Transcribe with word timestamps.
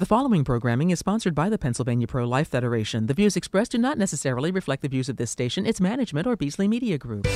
The 0.00 0.06
following 0.06 0.44
programming 0.44 0.88
is 0.88 0.98
sponsored 0.98 1.34
by 1.34 1.50
the 1.50 1.58
Pennsylvania 1.58 2.06
Pro 2.06 2.26
Life 2.26 2.48
Federation. 2.48 3.04
The 3.04 3.12
views 3.12 3.36
expressed 3.36 3.72
do 3.72 3.76
not 3.76 3.98
necessarily 3.98 4.50
reflect 4.50 4.80
the 4.80 4.88
views 4.88 5.10
of 5.10 5.18
this 5.18 5.30
station, 5.30 5.66
its 5.66 5.78
management, 5.78 6.26
or 6.26 6.36
Beasley 6.36 6.66
Media 6.66 6.96
Group. 6.96 7.26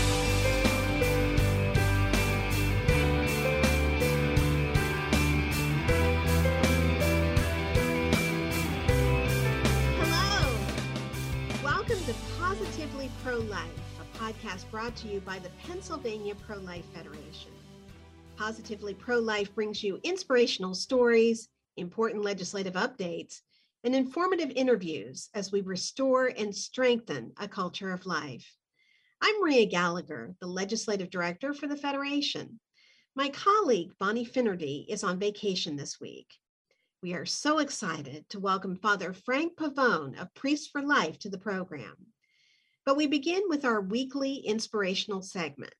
Hello. 10.00 10.56
Welcome 11.62 11.98
to 12.06 12.14
Positively 12.38 13.10
Pro 13.22 13.40
Life, 13.40 13.60
a 14.00 14.18
podcast 14.18 14.70
brought 14.70 14.96
to 14.96 15.08
you 15.08 15.20
by 15.20 15.38
the 15.38 15.50
Pennsylvania 15.66 16.34
Pro 16.34 16.56
Life 16.60 16.86
Federation. 16.94 17.50
Positively 18.38 18.94
Pro 18.94 19.18
Life 19.18 19.54
brings 19.54 19.84
you 19.84 20.00
inspirational 20.02 20.74
stories, 20.74 21.50
important 21.76 22.24
legislative 22.24 22.74
updates, 22.74 23.40
and 23.84 23.94
informative 23.94 24.50
interviews 24.54 25.28
as 25.34 25.52
we 25.52 25.60
restore 25.60 26.28
and 26.28 26.54
strengthen 26.54 27.32
a 27.38 27.46
culture 27.46 27.92
of 27.92 28.06
life. 28.06 28.50
I'm 29.20 29.40
Maria 29.40 29.66
Gallagher, 29.66 30.34
the 30.40 30.46
Legislative 30.46 31.10
Director 31.10 31.52
for 31.52 31.66
the 31.66 31.76
Federation. 31.76 32.60
My 33.14 33.28
colleague, 33.28 33.92
Bonnie 33.98 34.24
Finnerty, 34.24 34.86
is 34.88 35.04
on 35.04 35.18
vacation 35.18 35.76
this 35.76 36.00
week. 36.00 36.26
We 37.02 37.12
are 37.12 37.26
so 37.26 37.58
excited 37.58 38.28
to 38.30 38.40
welcome 38.40 38.76
Father 38.76 39.12
Frank 39.12 39.56
Pavone 39.56 40.18
of 40.20 40.32
Priests 40.34 40.68
for 40.68 40.80
Life 40.80 41.18
to 41.18 41.28
the 41.28 41.38
program. 41.38 41.94
But 42.86 42.96
we 42.96 43.06
begin 43.06 43.42
with 43.48 43.64
our 43.64 43.80
weekly 43.80 44.36
inspirational 44.36 45.20
segment. 45.20 45.74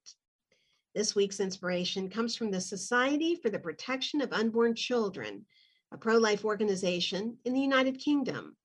This 0.95 1.15
week's 1.15 1.41
inspiration 1.41 2.09
comes 2.09 2.37
from 2.37 2.51
the 2.51 2.61
Society 2.61 3.37
for 3.37 3.51
the 3.51 3.59
Protection 3.59 4.21
of 4.21 4.33
Unborn 4.33 4.75
Children, 4.75 5.45
a 5.95 5.97
pro 5.97 6.17
life 6.17 6.45
organization 6.45 7.39
in 7.45 7.55
the 7.55 7.61
United 7.61 8.01
Kingdom. 8.01 8.57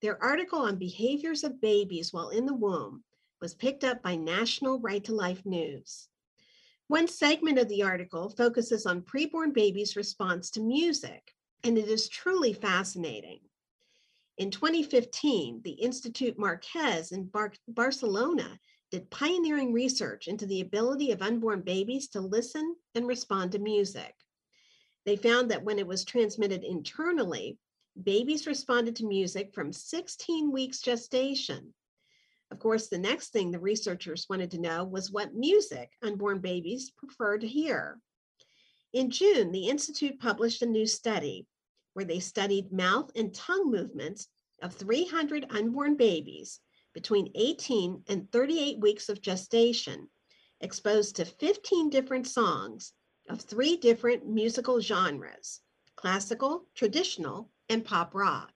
Their 0.00 0.22
article 0.22 0.60
on 0.60 0.76
behaviors 0.76 1.42
of 1.42 1.60
babies 1.60 2.12
while 2.12 2.28
in 2.28 2.46
the 2.46 2.54
womb 2.54 3.02
was 3.40 3.52
picked 3.52 3.82
up 3.82 4.00
by 4.00 4.14
National 4.14 4.78
Right 4.78 5.02
to 5.02 5.12
Life 5.12 5.44
News. 5.44 6.08
One 6.86 7.08
segment 7.08 7.58
of 7.58 7.68
the 7.68 7.82
article 7.82 8.28
focuses 8.30 8.86
on 8.86 9.02
preborn 9.02 9.52
babies' 9.52 9.96
response 9.96 10.50
to 10.50 10.60
music, 10.60 11.34
and 11.64 11.76
it 11.76 11.88
is 11.88 12.08
truly 12.08 12.52
fascinating. 12.52 13.40
In 14.38 14.52
2015, 14.52 15.62
the 15.64 15.72
Institute 15.72 16.38
Marquès 16.38 17.10
in 17.10 17.24
Bar- 17.24 17.54
Barcelona 17.66 18.60
did 18.92 19.10
pioneering 19.10 19.72
research 19.72 20.28
into 20.28 20.46
the 20.46 20.60
ability 20.60 21.10
of 21.10 21.22
unborn 21.22 21.62
babies 21.62 22.06
to 22.10 22.20
listen 22.20 22.76
and 22.94 23.08
respond 23.08 23.50
to 23.50 23.58
music. 23.58 24.14
They 25.04 25.16
found 25.16 25.50
that 25.50 25.64
when 25.64 25.78
it 25.78 25.86
was 25.86 26.04
transmitted 26.04 26.62
internally, 26.62 27.58
babies 28.00 28.46
responded 28.46 28.96
to 28.96 29.06
music 29.06 29.52
from 29.52 29.72
16 29.72 30.52
weeks 30.52 30.80
gestation. 30.80 31.74
Of 32.50 32.58
course, 32.58 32.88
the 32.88 32.98
next 32.98 33.30
thing 33.30 33.50
the 33.50 33.58
researchers 33.58 34.26
wanted 34.28 34.50
to 34.52 34.60
know 34.60 34.84
was 34.84 35.10
what 35.10 35.34
music 35.34 35.90
unborn 36.02 36.40
babies 36.40 36.90
prefer 36.90 37.38
to 37.38 37.48
hear. 37.48 37.98
In 38.92 39.10
June, 39.10 39.52
the 39.52 39.68
Institute 39.68 40.20
published 40.20 40.62
a 40.62 40.66
new 40.66 40.86
study 40.86 41.46
where 41.94 42.04
they 42.04 42.20
studied 42.20 42.72
mouth 42.72 43.10
and 43.16 43.34
tongue 43.34 43.70
movements 43.70 44.28
of 44.62 44.74
300 44.74 45.46
unborn 45.50 45.96
babies 45.96 46.60
between 46.94 47.32
18 47.34 48.04
and 48.08 48.30
38 48.30 48.78
weeks 48.80 49.08
of 49.08 49.22
gestation, 49.22 50.08
exposed 50.60 51.16
to 51.16 51.24
15 51.24 51.90
different 51.90 52.26
songs 52.26 52.92
of 53.28 53.40
three 53.40 53.76
different 53.76 54.26
musical 54.26 54.80
genres 54.80 55.60
classical, 55.96 56.66
traditional, 56.74 57.50
and 57.68 57.84
pop 57.84 58.14
rock. 58.14 58.52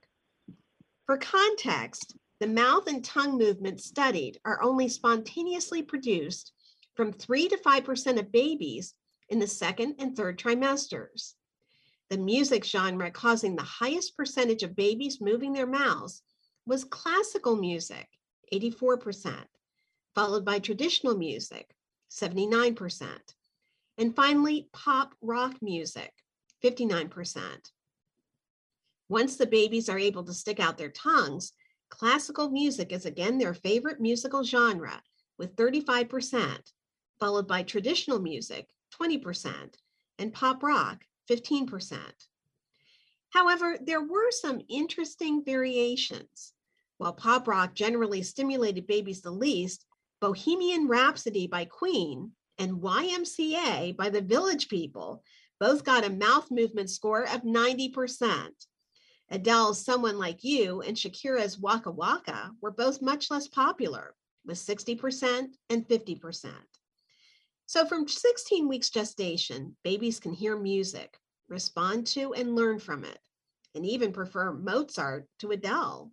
For 1.05 1.19
context, 1.19 2.17
the 2.41 2.47
mouth 2.47 2.87
and 2.87 3.05
tongue 3.05 3.39
movements 3.39 3.85
studied 3.85 4.41
are 4.45 4.63
only 4.63 4.89
spontaneously 4.89 5.83
produced 5.83 6.53
from 6.95 7.13
3 7.13 7.49
to 7.49 7.57
5% 7.59 8.19
of 8.19 8.33
babies 8.33 8.95
in 9.29 9.39
the 9.39 9.47
second 9.47 9.97
and 9.99 10.17
third 10.17 10.39
trimesters. 10.39 11.35
The 12.11 12.19
music 12.19 12.65
genre 12.65 13.11
causing 13.11 13.57
the 13.57 13.63
highest 13.63 14.17
percentage 14.17 14.63
of 14.63 14.77
babies 14.77 15.21
moving 15.21 15.53
their 15.53 15.67
mouths 15.67 16.23
was 16.65 16.85
classical 16.85 17.57
music, 17.57 18.09
84%, 18.53 19.45
followed 20.15 20.45
by 20.45 20.59
traditional 20.59 21.17
music, 21.17 21.75
79%, 22.11 23.09
and 23.99 24.15
finally, 24.15 24.69
pop 24.73 25.15
rock 25.21 25.57
music, 25.63 26.13
59%. 26.63 27.41
Once 29.09 29.37
the 29.37 29.47
babies 29.47 29.89
are 29.89 29.99
able 29.99 30.25
to 30.25 30.35
stick 30.35 30.61
out 30.61 30.77
their 30.77 30.91
tongues, 30.91 31.53
classical 31.89 32.51
music 32.51 32.93
is 32.93 33.07
again 33.07 33.39
their 33.39 33.55
favorite 33.55 34.01
musical 34.01 34.43
genre 34.43 35.01
with 35.39 35.57
35%, 35.57 36.59
followed 37.21 37.47
by 37.47 37.63
traditional 37.63 38.19
music, 38.19 38.67
20%, 39.01 39.75
and 40.19 40.33
pop 40.33 40.63
rock, 40.63 41.05
15%. 41.31 41.99
However, 43.31 43.79
there 43.81 44.03
were 44.03 44.31
some 44.31 44.63
interesting 44.69 45.45
variations. 45.45 46.53
While 46.99 47.13
pop 47.13 47.47
rock 47.47 47.75
generally 47.75 48.23
stimulated 48.23 48.87
babies 48.87 49.21
the 49.21 49.31
least, 49.31 49.85
Bohemian 50.21 50.89
Rhapsody 50.89 51.47
by 51.47 51.67
Queen 51.67 52.33
and 52.59 52.81
YMCA 52.81 53.97
by 53.97 54.09
the 54.09 54.21
Village 54.21 54.69
People 54.69 55.23
both 55.59 55.85
got 55.85 56.05
a 56.05 56.11
mouth 56.11 56.51
movement 56.51 56.91
score 56.91 57.23
of 57.23 57.43
90%. 57.43 58.51
Adele's 59.31 59.85
Someone 59.85 60.19
Like 60.19 60.45
You 60.45 60.83
and 60.83 60.97
Shakira's 60.97 61.59
Waka 61.59 61.91
Waka 61.91 62.53
were 62.61 62.71
both 62.71 63.03
much 63.03 63.31
less 63.31 63.49
popular, 63.49 64.15
with 64.45 64.59
60% 64.59 65.49
and 65.71 65.87
50%. 65.89 66.53
So, 67.67 67.85
from 67.85 68.07
16 68.07 68.69
weeks 68.69 68.91
gestation, 68.91 69.77
babies 69.83 70.21
can 70.21 70.33
hear 70.33 70.57
music, 70.57 71.19
respond 71.49 72.07
to 72.09 72.33
and 72.35 72.55
learn 72.55 72.79
from 72.79 73.05
it, 73.05 73.19
and 73.75 73.85
even 73.85 74.13
prefer 74.13 74.53
Mozart 74.53 75.27
to 75.41 75.51
Adele. 75.51 76.13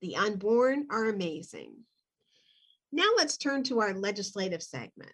The 0.00 0.16
unborn 0.16 0.86
are 0.90 1.10
amazing. 1.10 1.74
Now, 2.90 3.08
let's 3.18 3.36
turn 3.36 3.64
to 3.64 3.80
our 3.80 3.92
legislative 3.92 4.62
segment. 4.62 5.12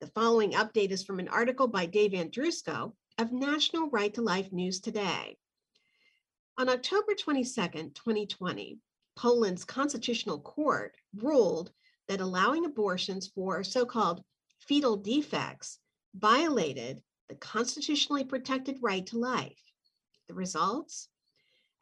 The 0.00 0.06
following 0.06 0.52
update 0.52 0.92
is 0.92 1.02
from 1.02 1.20
an 1.20 1.28
article 1.28 1.68
by 1.68 1.84
Dave 1.84 2.12
Andrusko 2.12 2.94
of 3.18 3.32
National 3.32 3.90
Right 3.90 4.14
to 4.14 4.22
Life 4.22 4.50
News 4.50 4.80
Today. 4.80 5.36
On 6.56 6.70
October 6.70 7.14
22, 7.14 7.44
2020, 7.44 8.78
Poland's 9.14 9.62
Constitutional 9.66 10.40
Court 10.40 10.96
ruled 11.14 11.72
that 12.08 12.22
allowing 12.22 12.64
abortions 12.64 13.28
for 13.28 13.62
so 13.62 13.84
called 13.84 14.24
fetal 14.58 14.96
defects 14.96 15.78
violated 16.14 17.02
the 17.28 17.34
constitutionally 17.34 18.24
protected 18.24 18.78
right 18.80 19.04
to 19.04 19.18
life. 19.18 19.60
The 20.28 20.34
results? 20.34 21.08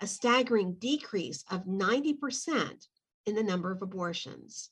A 0.01 0.09
staggering 0.09 0.75
decrease 0.75 1.45
of 1.53 1.67
90% 1.67 2.85
in 3.27 3.37
the 3.37 3.45
number 3.45 3.71
of 3.71 3.81
abortions. 3.81 4.71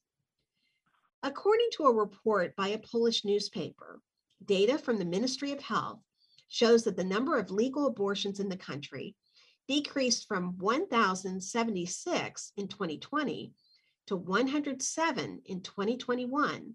According 1.22 1.68
to 1.72 1.84
a 1.84 1.94
report 1.94 2.54
by 2.56 2.68
a 2.68 2.78
Polish 2.78 3.24
newspaper, 3.24 4.02
data 4.44 4.76
from 4.76 4.98
the 4.98 5.04
Ministry 5.04 5.50
of 5.50 5.60
Health 5.60 6.00
shows 6.48 6.84
that 6.84 6.96
the 6.96 7.04
number 7.04 7.38
of 7.38 7.50
legal 7.50 7.86
abortions 7.86 8.38
in 8.38 8.48
the 8.48 8.56
country 8.56 9.16
decreased 9.66 10.28
from 10.28 10.58
1,076 10.58 12.52
in 12.56 12.68
2020 12.68 13.52
to 14.06 14.16
107 14.16 15.42
in 15.46 15.60
2021, 15.62 16.74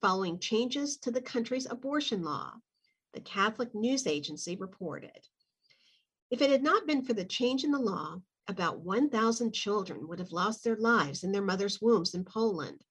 following 0.00 0.38
changes 0.38 0.96
to 0.98 1.10
the 1.10 1.22
country's 1.22 1.66
abortion 1.66 2.22
law, 2.22 2.52
the 3.12 3.20
Catholic 3.20 3.74
News 3.74 4.06
Agency 4.06 4.56
reported. 4.56 5.26
If 6.30 6.42
it 6.42 6.50
had 6.50 6.62
not 6.62 6.86
been 6.86 7.02
for 7.02 7.14
the 7.14 7.24
change 7.24 7.64
in 7.64 7.72
the 7.72 7.78
law, 7.78 8.20
about 8.46 8.80
1,000 8.80 9.52
children 9.52 10.06
would 10.06 10.18
have 10.18 10.32
lost 10.32 10.62
their 10.62 10.76
lives 10.76 11.24
in 11.24 11.32
their 11.32 11.42
mother's 11.42 11.80
wombs 11.80 12.14
in 12.14 12.24
Poland 12.24 12.84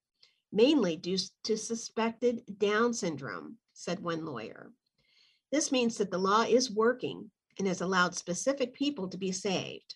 mainly 0.52 0.96
due 0.96 1.18
to 1.44 1.56
suspected 1.56 2.42
Down 2.58 2.92
syndrome, 2.94 3.56
said 3.72 4.00
one 4.00 4.24
lawyer. 4.24 4.72
This 5.52 5.72
means 5.72 5.98
that 5.98 6.10
the 6.10 6.18
law 6.18 6.42
is 6.42 6.70
working 6.70 7.30
and 7.58 7.66
has 7.66 7.80
allowed 7.80 8.14
specific 8.14 8.74
people 8.74 9.08
to 9.08 9.18
be 9.18 9.32
saved. 9.32 9.94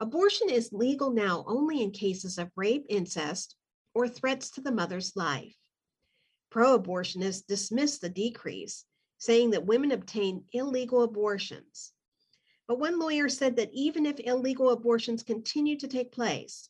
Abortion 0.00 0.48
is 0.48 0.72
legal 0.72 1.10
now 1.10 1.44
only 1.46 1.82
in 1.82 1.90
cases 1.90 2.38
of 2.38 2.50
rape, 2.56 2.86
incest, 2.88 3.56
or 3.94 4.08
threats 4.08 4.50
to 4.50 4.60
the 4.60 4.72
mother's 4.72 5.16
life. 5.16 5.56
Pro 6.50 6.78
abortionists 6.78 7.46
dismiss 7.46 7.98
the 7.98 8.08
decrease, 8.08 8.84
saying 9.18 9.50
that 9.50 9.66
women 9.66 9.92
obtain 9.92 10.44
illegal 10.52 11.02
abortions. 11.02 11.92
But 12.68 12.78
one 12.78 12.98
lawyer 12.98 13.28
said 13.28 13.56
that 13.56 13.72
even 13.72 14.06
if 14.06 14.20
illegal 14.20 14.70
abortions 14.70 15.22
continue 15.22 15.76
to 15.78 15.88
take 15.88 16.12
place, 16.12 16.68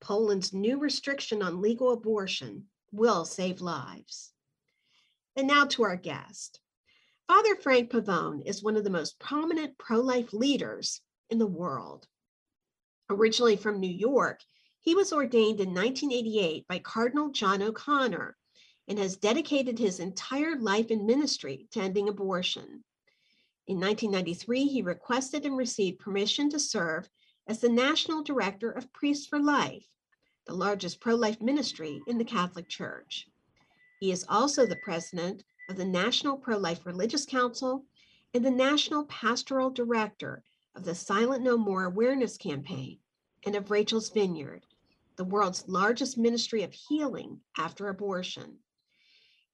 Poland's 0.00 0.52
new 0.52 0.78
restriction 0.78 1.42
on 1.42 1.60
legal 1.60 1.92
abortion 1.92 2.68
will 2.92 3.24
save 3.24 3.60
lives. 3.60 4.32
And 5.36 5.46
now 5.46 5.66
to 5.66 5.82
our 5.84 5.96
guest. 5.96 6.60
Father 7.26 7.56
Frank 7.56 7.90
Pavone 7.90 8.42
is 8.46 8.62
one 8.62 8.76
of 8.76 8.84
the 8.84 8.90
most 8.90 9.18
prominent 9.18 9.76
pro 9.76 10.00
life 10.00 10.32
leaders 10.32 11.00
in 11.30 11.38
the 11.38 11.46
world. 11.46 12.06
Originally 13.10 13.56
from 13.56 13.80
New 13.80 13.90
York, 13.90 14.40
he 14.80 14.94
was 14.94 15.12
ordained 15.12 15.60
in 15.60 15.74
1988 15.74 16.66
by 16.66 16.78
Cardinal 16.78 17.30
John 17.30 17.62
O'Connor 17.62 18.36
and 18.88 18.98
has 18.98 19.16
dedicated 19.16 19.78
his 19.78 20.00
entire 20.00 20.58
life 20.58 20.90
and 20.90 21.06
ministry 21.06 21.68
to 21.72 21.80
ending 21.80 22.08
abortion. 22.08 22.82
In 23.66 23.78
1993, 23.78 24.64
he 24.66 24.80
requested 24.80 25.44
and 25.44 25.56
received 25.56 25.98
permission 25.98 26.48
to 26.50 26.58
serve 26.58 27.10
as 27.48 27.60
the 27.60 27.68
National 27.68 28.22
Director 28.22 28.70
of 28.70 28.92
Priests 28.92 29.26
for 29.26 29.40
Life, 29.40 29.88
the 30.46 30.54
largest 30.54 31.00
pro 31.00 31.14
life 31.14 31.40
ministry 31.40 32.02
in 32.06 32.18
the 32.18 32.24
Catholic 32.24 32.68
Church. 32.68 33.26
He 34.00 34.12
is 34.12 34.26
also 34.28 34.66
the 34.66 34.76
president 34.76 35.42
of 35.70 35.76
the 35.76 35.84
National 35.86 36.36
Pro 36.36 36.58
Life 36.58 36.84
Religious 36.84 37.24
Council 37.24 37.86
and 38.34 38.44
the 38.44 38.50
National 38.50 39.06
Pastoral 39.06 39.70
Director 39.70 40.44
of 40.74 40.84
the 40.84 40.94
Silent 40.94 41.42
No 41.42 41.56
More 41.56 41.84
Awareness 41.84 42.36
Campaign 42.36 42.98
and 43.46 43.56
of 43.56 43.70
Rachel's 43.70 44.10
Vineyard, 44.10 44.66
the 45.16 45.24
world's 45.24 45.66
largest 45.66 46.18
ministry 46.18 46.62
of 46.62 46.74
healing 46.74 47.40
after 47.56 47.88
abortion. 47.88 48.58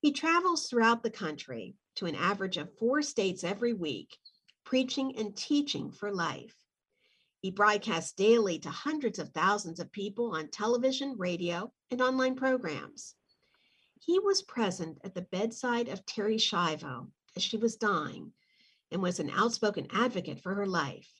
He 0.00 0.10
travels 0.10 0.66
throughout 0.66 1.04
the 1.04 1.10
country 1.10 1.76
to 1.94 2.06
an 2.06 2.16
average 2.16 2.56
of 2.56 2.76
four 2.76 3.02
states 3.02 3.44
every 3.44 3.72
week, 3.72 4.18
preaching 4.64 5.16
and 5.16 5.36
teaching 5.36 5.92
for 5.92 6.12
life. 6.12 6.56
He 7.44 7.50
broadcasts 7.50 8.12
daily 8.12 8.58
to 8.60 8.70
hundreds 8.70 9.18
of 9.18 9.28
thousands 9.28 9.78
of 9.78 9.92
people 9.92 10.34
on 10.34 10.48
television, 10.48 11.18
radio, 11.18 11.70
and 11.90 12.00
online 12.00 12.36
programs. 12.36 13.16
He 14.00 14.18
was 14.18 14.40
present 14.40 14.96
at 15.04 15.14
the 15.14 15.28
bedside 15.30 15.88
of 15.88 16.06
Terri 16.06 16.36
Schiavo 16.36 17.10
as 17.36 17.42
she 17.42 17.58
was 17.58 17.76
dying 17.76 18.32
and 18.90 19.02
was 19.02 19.20
an 19.20 19.28
outspoken 19.28 19.88
advocate 19.90 20.40
for 20.40 20.54
her 20.54 20.64
life. 20.64 21.12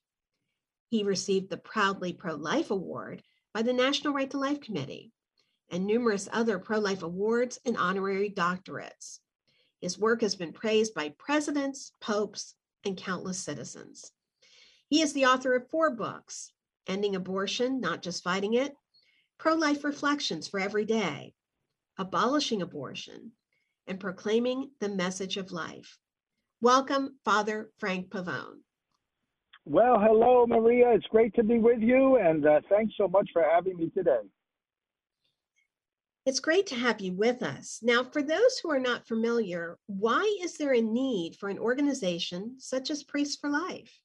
He 0.88 1.04
received 1.04 1.50
the 1.50 1.58
Proudly 1.58 2.14
Pro 2.14 2.36
Life 2.36 2.70
Award 2.70 3.22
by 3.52 3.60
the 3.60 3.74
National 3.74 4.14
Right 4.14 4.30
to 4.30 4.38
Life 4.38 4.62
Committee 4.62 5.12
and 5.68 5.84
numerous 5.84 6.26
other 6.32 6.58
pro 6.58 6.78
life 6.78 7.02
awards 7.02 7.58
and 7.66 7.76
honorary 7.76 8.30
doctorates. 8.30 9.18
His 9.82 9.98
work 9.98 10.22
has 10.22 10.36
been 10.36 10.54
praised 10.54 10.94
by 10.94 11.10
presidents, 11.18 11.92
popes, 12.00 12.54
and 12.82 12.96
countless 12.96 13.38
citizens. 13.38 14.10
He 14.94 15.02
is 15.02 15.12
the 15.12 15.26
author 15.26 15.56
of 15.56 15.68
four 15.70 15.90
books 15.90 16.52
Ending 16.86 17.16
Abortion, 17.16 17.80
Not 17.80 18.00
Just 18.00 18.22
Fighting 18.22 18.54
It, 18.54 18.76
Pro 19.38 19.56
Life 19.56 19.82
Reflections 19.82 20.46
for 20.46 20.60
Every 20.60 20.84
Day, 20.84 21.34
Abolishing 21.98 22.62
Abortion, 22.62 23.32
and 23.88 23.98
Proclaiming 23.98 24.70
the 24.78 24.88
Message 24.88 25.36
of 25.36 25.50
Life. 25.50 25.98
Welcome, 26.60 27.18
Father 27.24 27.72
Frank 27.78 28.10
Pavone. 28.10 28.60
Well, 29.64 29.98
hello, 29.98 30.46
Maria. 30.46 30.92
It's 30.92 31.08
great 31.08 31.34
to 31.34 31.42
be 31.42 31.58
with 31.58 31.80
you, 31.80 32.18
and 32.18 32.46
uh, 32.46 32.60
thanks 32.68 32.94
so 32.96 33.08
much 33.08 33.28
for 33.32 33.42
having 33.42 33.76
me 33.76 33.90
today. 33.90 34.22
It's 36.24 36.38
great 36.38 36.68
to 36.68 36.76
have 36.76 37.00
you 37.00 37.14
with 37.14 37.42
us. 37.42 37.80
Now, 37.82 38.04
for 38.04 38.22
those 38.22 38.58
who 38.58 38.70
are 38.70 38.78
not 38.78 39.08
familiar, 39.08 39.76
why 39.86 40.38
is 40.40 40.56
there 40.56 40.72
a 40.72 40.80
need 40.80 41.34
for 41.34 41.48
an 41.48 41.58
organization 41.58 42.54
such 42.60 42.92
as 42.92 43.02
Priests 43.02 43.36
for 43.40 43.50
Life? 43.50 44.00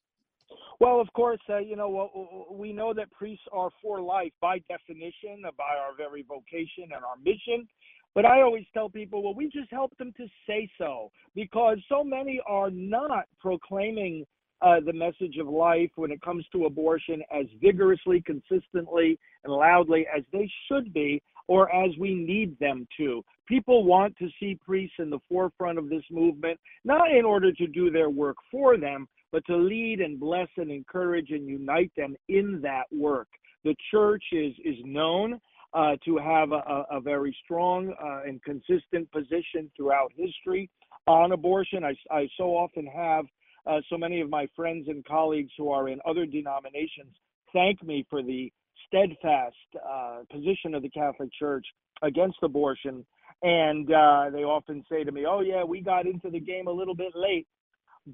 Well, 0.79 1.01
of 1.01 1.11
course, 1.11 1.41
uh, 1.49 1.57
you 1.57 1.75
know, 1.75 2.47
we 2.49 2.71
know 2.71 2.93
that 2.93 3.11
priests 3.11 3.43
are 3.51 3.69
for 3.81 3.99
life 3.99 4.31
by 4.39 4.59
definition, 4.69 5.43
uh, 5.45 5.51
by 5.57 5.75
our 5.77 5.95
very 5.95 6.23
vocation 6.23 6.83
and 6.83 7.03
our 7.03 7.17
mission. 7.23 7.67
But 8.15 8.25
I 8.25 8.41
always 8.41 8.65
tell 8.73 8.89
people, 8.89 9.21
well, 9.21 9.35
we 9.35 9.49
just 9.49 9.69
help 9.71 9.95
them 9.97 10.13
to 10.17 10.25
say 10.47 10.69
so 10.77 11.11
because 11.35 11.77
so 11.89 12.03
many 12.03 12.41
are 12.47 12.71
not 12.71 13.25
proclaiming 13.39 14.25
uh, 14.61 14.79
the 14.85 14.93
message 14.93 15.37
of 15.39 15.47
life 15.47 15.91
when 15.95 16.11
it 16.11 16.21
comes 16.21 16.45
to 16.51 16.65
abortion 16.65 17.21
as 17.31 17.45
vigorously, 17.61 18.21
consistently, 18.25 19.19
and 19.43 19.53
loudly 19.53 20.05
as 20.15 20.23
they 20.33 20.49
should 20.67 20.93
be 20.93 21.21
or 21.47 21.73
as 21.73 21.91
we 21.99 22.13
need 22.13 22.57
them 22.59 22.87
to. 22.97 23.23
People 23.47 23.83
want 23.83 24.15
to 24.17 24.29
see 24.39 24.59
priests 24.65 24.95
in 24.99 25.09
the 25.09 25.19
forefront 25.27 25.79
of 25.79 25.89
this 25.89 26.03
movement, 26.11 26.59
not 26.83 27.11
in 27.11 27.25
order 27.25 27.51
to 27.51 27.67
do 27.67 27.89
their 27.89 28.09
work 28.09 28.37
for 28.51 28.77
them, 28.77 29.07
but 29.31 29.45
to 29.45 29.55
lead 29.55 29.99
and 30.01 30.19
bless 30.19 30.47
and 30.57 30.71
encourage 30.71 31.29
and 31.31 31.47
unite 31.47 31.91
them 31.95 32.15
in 32.27 32.59
that 32.61 32.85
work. 32.91 33.27
The 33.63 33.75
church 33.91 34.23
is 34.31 34.53
is 34.63 34.77
known 34.83 35.39
uh, 35.73 35.95
to 36.05 36.17
have 36.17 36.51
a, 36.51 36.85
a 36.91 36.99
very 37.01 37.35
strong 37.43 37.93
uh, 38.01 38.27
and 38.27 38.41
consistent 38.43 39.11
position 39.11 39.69
throughout 39.75 40.11
history 40.15 40.69
on 41.07 41.31
abortion. 41.31 41.83
I, 41.83 41.95
I 42.11 42.27
so 42.37 42.45
often 42.55 42.87
have 42.87 43.25
uh, 43.67 43.79
so 43.89 43.97
many 43.97 44.21
of 44.21 44.29
my 44.29 44.47
friends 44.55 44.87
and 44.87 45.05
colleagues 45.05 45.51
who 45.57 45.69
are 45.69 45.89
in 45.89 45.99
other 46.07 46.25
denominations 46.25 47.15
thank 47.53 47.83
me 47.83 48.05
for 48.09 48.21
the 48.21 48.51
steadfast 48.87 49.55
uh, 49.87 50.19
position 50.31 50.73
of 50.73 50.81
the 50.81 50.89
Catholic 50.89 51.29
Church 51.37 51.65
against 52.01 52.37
abortion. 52.43 53.05
And 53.41 53.91
uh, 53.91 54.29
they 54.31 54.43
often 54.43 54.83
say 54.91 55.03
to 55.03 55.11
me, 55.11 55.25
"Oh 55.27 55.39
yeah, 55.39 55.63
we 55.63 55.81
got 55.81 56.05
into 56.05 56.29
the 56.29 56.39
game 56.39 56.67
a 56.67 56.71
little 56.71 56.95
bit 56.95 57.13
late." 57.15 57.47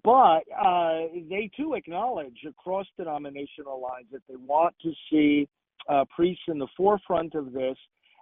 But 0.03 0.43
uh, 0.57 1.01
they 1.29 1.49
too 1.55 1.73
acknowledge 1.73 2.39
across 2.47 2.85
denominational 2.97 3.81
lines 3.81 4.07
that 4.11 4.21
they 4.27 4.35
want 4.35 4.75
to 4.81 4.91
see 5.11 5.47
uh, 5.89 6.03
priests 6.15 6.43
in 6.47 6.57
the 6.57 6.67
forefront 6.75 7.35
of 7.35 7.53
this. 7.53 7.77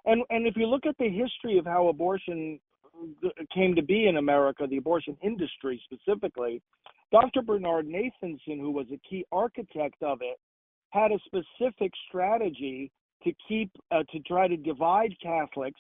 And 0.05 0.23
and 0.29 0.45
if 0.45 0.55
you 0.57 0.67
look 0.67 0.85
at 0.85 0.97
the 0.97 1.09
history 1.09 1.57
of 1.57 1.65
how 1.65 1.87
abortion 1.87 2.59
came 3.53 3.75
to 3.75 3.81
be 3.81 4.07
in 4.07 4.17
America, 4.17 4.67
the 4.69 4.77
abortion 4.77 5.17
industry 5.21 5.81
specifically, 5.85 6.61
Dr. 7.11 7.41
Bernard 7.41 7.87
Nathanson, 7.87 8.59
who 8.59 8.71
was 8.71 8.87
a 8.91 8.99
key 9.07 9.25
architect 9.31 10.01
of 10.03 10.19
it, 10.21 10.37
had 10.89 11.11
a 11.11 11.19
specific 11.25 11.91
strategy 12.07 12.91
to 13.23 13.31
keep 13.47 13.71
uh, 13.91 14.03
to 14.11 14.19
try 14.19 14.47
to 14.47 14.57
divide 14.57 15.15
Catholics, 15.21 15.79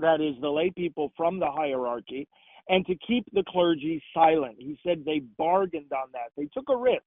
that 0.00 0.20
is 0.20 0.34
the 0.40 0.48
lay 0.48 0.70
people, 0.70 1.12
from 1.16 1.38
the 1.38 1.50
hierarchy, 1.50 2.26
and 2.68 2.86
to 2.86 2.94
keep 3.06 3.24
the 3.32 3.44
clergy 3.48 4.02
silent. 4.12 4.56
He 4.58 4.78
said 4.84 5.04
they 5.04 5.20
bargained 5.38 5.92
on 5.92 6.08
that. 6.12 6.30
They 6.36 6.48
took 6.52 6.68
a 6.68 6.76
risk 6.76 7.02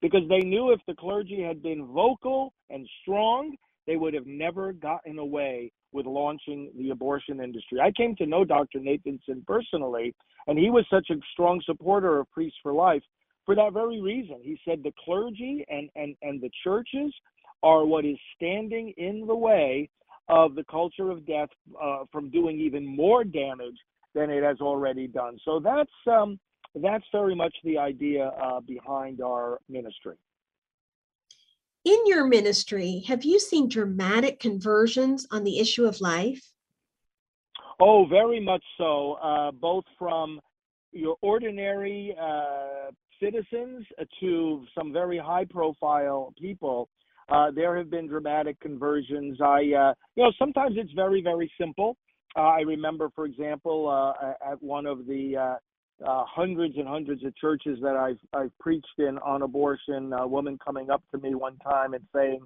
because 0.00 0.22
they 0.28 0.40
knew 0.40 0.70
if 0.70 0.80
the 0.86 0.94
clergy 0.94 1.42
had 1.42 1.62
been 1.62 1.86
vocal 1.86 2.52
and 2.70 2.88
strong, 3.02 3.54
they 3.86 3.96
would 3.96 4.14
have 4.14 4.26
never 4.26 4.72
gotten 4.72 5.18
away 5.18 5.70
with 5.92 6.06
launching 6.06 6.70
the 6.76 6.90
abortion 6.90 7.40
industry. 7.40 7.80
I 7.80 7.92
came 7.92 8.16
to 8.16 8.26
know 8.26 8.44
Dr. 8.44 8.80
Nathanson 8.80 9.46
personally, 9.46 10.14
and 10.46 10.58
he 10.58 10.70
was 10.70 10.84
such 10.90 11.10
a 11.10 11.14
strong 11.32 11.62
supporter 11.64 12.18
of 12.18 12.30
Priests 12.30 12.58
for 12.62 12.72
Life 12.72 13.02
for 13.46 13.54
that 13.54 13.72
very 13.72 14.00
reason. 14.00 14.40
He 14.42 14.58
said 14.66 14.82
the 14.82 14.92
clergy 15.04 15.64
and, 15.68 15.88
and, 15.94 16.16
and 16.22 16.40
the 16.40 16.50
churches 16.64 17.14
are 17.62 17.84
what 17.84 18.04
is 18.04 18.16
standing 18.36 18.92
in 18.96 19.26
the 19.26 19.36
way 19.36 19.88
of 20.28 20.54
the 20.54 20.64
culture 20.64 21.10
of 21.10 21.26
death 21.26 21.50
uh, 21.80 22.04
from 22.10 22.30
doing 22.30 22.58
even 22.58 22.84
more 22.84 23.24
damage 23.24 23.76
than 24.14 24.30
it 24.30 24.42
has 24.42 24.60
already 24.60 25.06
done. 25.06 25.38
So 25.44 25.60
that's 25.60 25.90
um, 26.10 26.38
that's 26.74 27.04
very 27.12 27.34
much 27.34 27.54
the 27.64 27.78
idea 27.78 28.28
uh, 28.42 28.60
behind 28.60 29.20
our 29.20 29.58
ministry. 29.68 30.16
In 31.84 31.98
your 32.06 32.26
ministry, 32.26 33.04
have 33.08 33.24
you 33.24 33.38
seen 33.38 33.68
dramatic 33.68 34.40
conversions 34.40 35.26
on 35.30 35.44
the 35.44 35.58
issue 35.58 35.84
of 35.84 36.00
life? 36.00 36.42
Oh, 37.78 38.06
very 38.06 38.40
much 38.40 38.64
so. 38.78 39.14
Uh, 39.22 39.50
both 39.50 39.84
from 39.98 40.40
your 40.92 41.16
ordinary 41.20 42.16
uh, 42.20 42.90
citizens 43.20 43.84
to 44.20 44.64
some 44.76 44.92
very 44.92 45.18
high-profile 45.18 46.32
people. 46.40 46.88
Uh, 47.28 47.50
there 47.50 47.76
have 47.76 47.90
been 47.90 48.06
dramatic 48.06 48.58
conversions. 48.60 49.38
I, 49.40 49.56
uh, 49.82 49.94
you 50.14 50.22
know, 50.22 50.32
sometimes 50.38 50.76
it's 50.78 50.92
very, 50.92 51.22
very 51.22 51.50
simple. 51.60 51.96
Uh, 52.36 52.40
I 52.40 52.60
remember, 52.60 53.10
for 53.14 53.26
example, 53.26 53.88
uh, 53.88 54.32
at 54.52 54.62
one 54.62 54.86
of 54.86 55.06
the 55.06 55.36
uh, 55.36 56.04
uh, 56.04 56.24
hundreds 56.26 56.76
and 56.76 56.88
hundreds 56.88 57.24
of 57.24 57.36
churches 57.36 57.78
that 57.82 57.96
I've 57.96 58.18
I've 58.32 58.56
preached 58.58 58.98
in 58.98 59.18
on 59.18 59.42
abortion, 59.42 60.12
a 60.12 60.26
woman 60.26 60.58
coming 60.64 60.90
up 60.90 61.02
to 61.12 61.18
me 61.20 61.34
one 61.34 61.56
time 61.58 61.94
and 61.94 62.04
saying, 62.14 62.40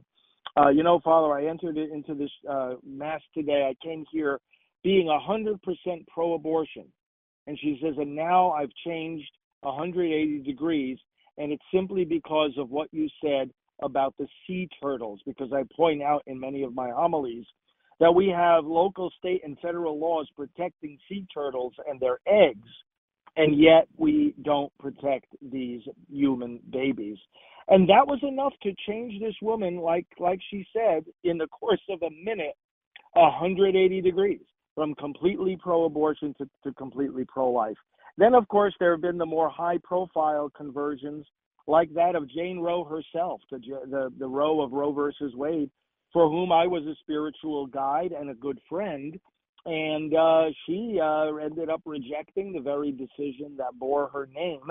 uh, 0.59 0.69
"You 0.69 0.83
know, 0.83 1.01
Father, 1.01 1.33
I 1.33 1.47
entered 1.47 1.79
into 1.79 2.15
this 2.15 2.31
uh, 2.49 2.75
mass 2.87 3.23
today. 3.33 3.67
I 3.71 3.87
came 3.87 4.05
here 4.13 4.39
being 4.85 5.09
a 5.09 5.19
hundred 5.19 5.63
percent 5.63 6.07
pro-abortion, 6.09 6.85
and 7.47 7.59
she 7.59 7.79
says, 7.83 7.95
and 7.97 8.15
now 8.15 8.51
I've 8.51 8.73
changed 8.87 9.31
180 9.63 10.41
degrees, 10.41 10.99
and 11.39 11.51
it's 11.51 11.65
simply 11.73 12.05
because 12.05 12.53
of 12.59 12.71
what 12.71 12.89
you 12.93 13.09
said 13.25 13.51
about 13.83 14.15
the 14.19 14.27
sea 14.47 14.69
turtles. 14.83 15.21
Because 15.25 15.53
I 15.55 15.63
point 15.75 16.03
out 16.03 16.23
in 16.27 16.39
many 16.39 16.63
of 16.63 16.75
my 16.75 16.91
homilies." 16.91 17.47
That 18.01 18.15
we 18.15 18.29
have 18.29 18.65
local, 18.65 19.11
state, 19.19 19.43
and 19.45 19.59
federal 19.61 19.99
laws 19.99 20.29
protecting 20.37 20.99
sea 21.09 21.27
turtles 21.33 21.73
and 21.89 22.01
their 22.01 22.19
eggs, 22.27 22.69
and 23.37 23.59
yet 23.59 23.89
we 23.97 24.35
don't 24.43 24.73
protect 24.79 25.27
these 25.51 25.83
human 26.09 26.61
babies. 26.71 27.19
And 27.69 27.89
that 27.89 28.07
was 28.07 28.21
enough 28.23 28.55
to 28.63 28.73
change 28.87 29.21
this 29.21 29.35
woman, 29.43 29.77
like 29.77 30.07
like 30.19 30.41
she 30.51 30.67
said, 30.73 31.05
in 31.25 31.39
the 31.39 31.49
course 31.49 31.83
of 31.91 32.03
a 32.03 32.11
minute, 32.11 32.57
180 33.13 34.01
degrees 34.01 34.41
from 34.75 34.95
completely 34.95 35.59
pro-abortion 35.61 36.35
to, 36.39 36.49
to 36.63 36.73
completely 36.75 37.25
pro-life. 37.27 37.77
Then, 38.17 38.35
of 38.35 38.47
course, 38.49 38.75
there 38.79 38.93
have 38.93 39.03
been 39.03 39.19
the 39.19 39.27
more 39.27 39.51
high-profile 39.51 40.53
conversions 40.57 41.27
like 41.67 41.93
that 41.95 42.17
of 42.17 42.31
Jane 42.31 42.59
Roe 42.59 42.85
herself, 42.85 43.41
the 43.51 43.59
the, 43.59 44.13
the 44.19 44.29
Roe 44.29 44.63
of 44.63 44.73
Roe 44.73 44.93
versus 44.93 45.35
Wade, 45.35 45.71
for 46.13 46.29
whom 46.29 46.53
I 46.53 46.67
was 46.67 46.85
a 46.87 46.95
spiritual 47.01 47.67
guide 47.67 48.13
and 48.13 48.31
a 48.31 48.35
good 48.35 48.59
friend. 48.69 49.19
And 49.67 50.15
uh, 50.15 50.45
she 50.65 50.99
uh, 51.03 51.35
ended 51.37 51.69
up 51.69 51.83
rejecting 51.85 52.53
the 52.53 52.61
very 52.61 52.93
decision 52.93 53.57
that 53.59 53.79
bore 53.79 54.09
her 54.09 54.29
name 54.35 54.63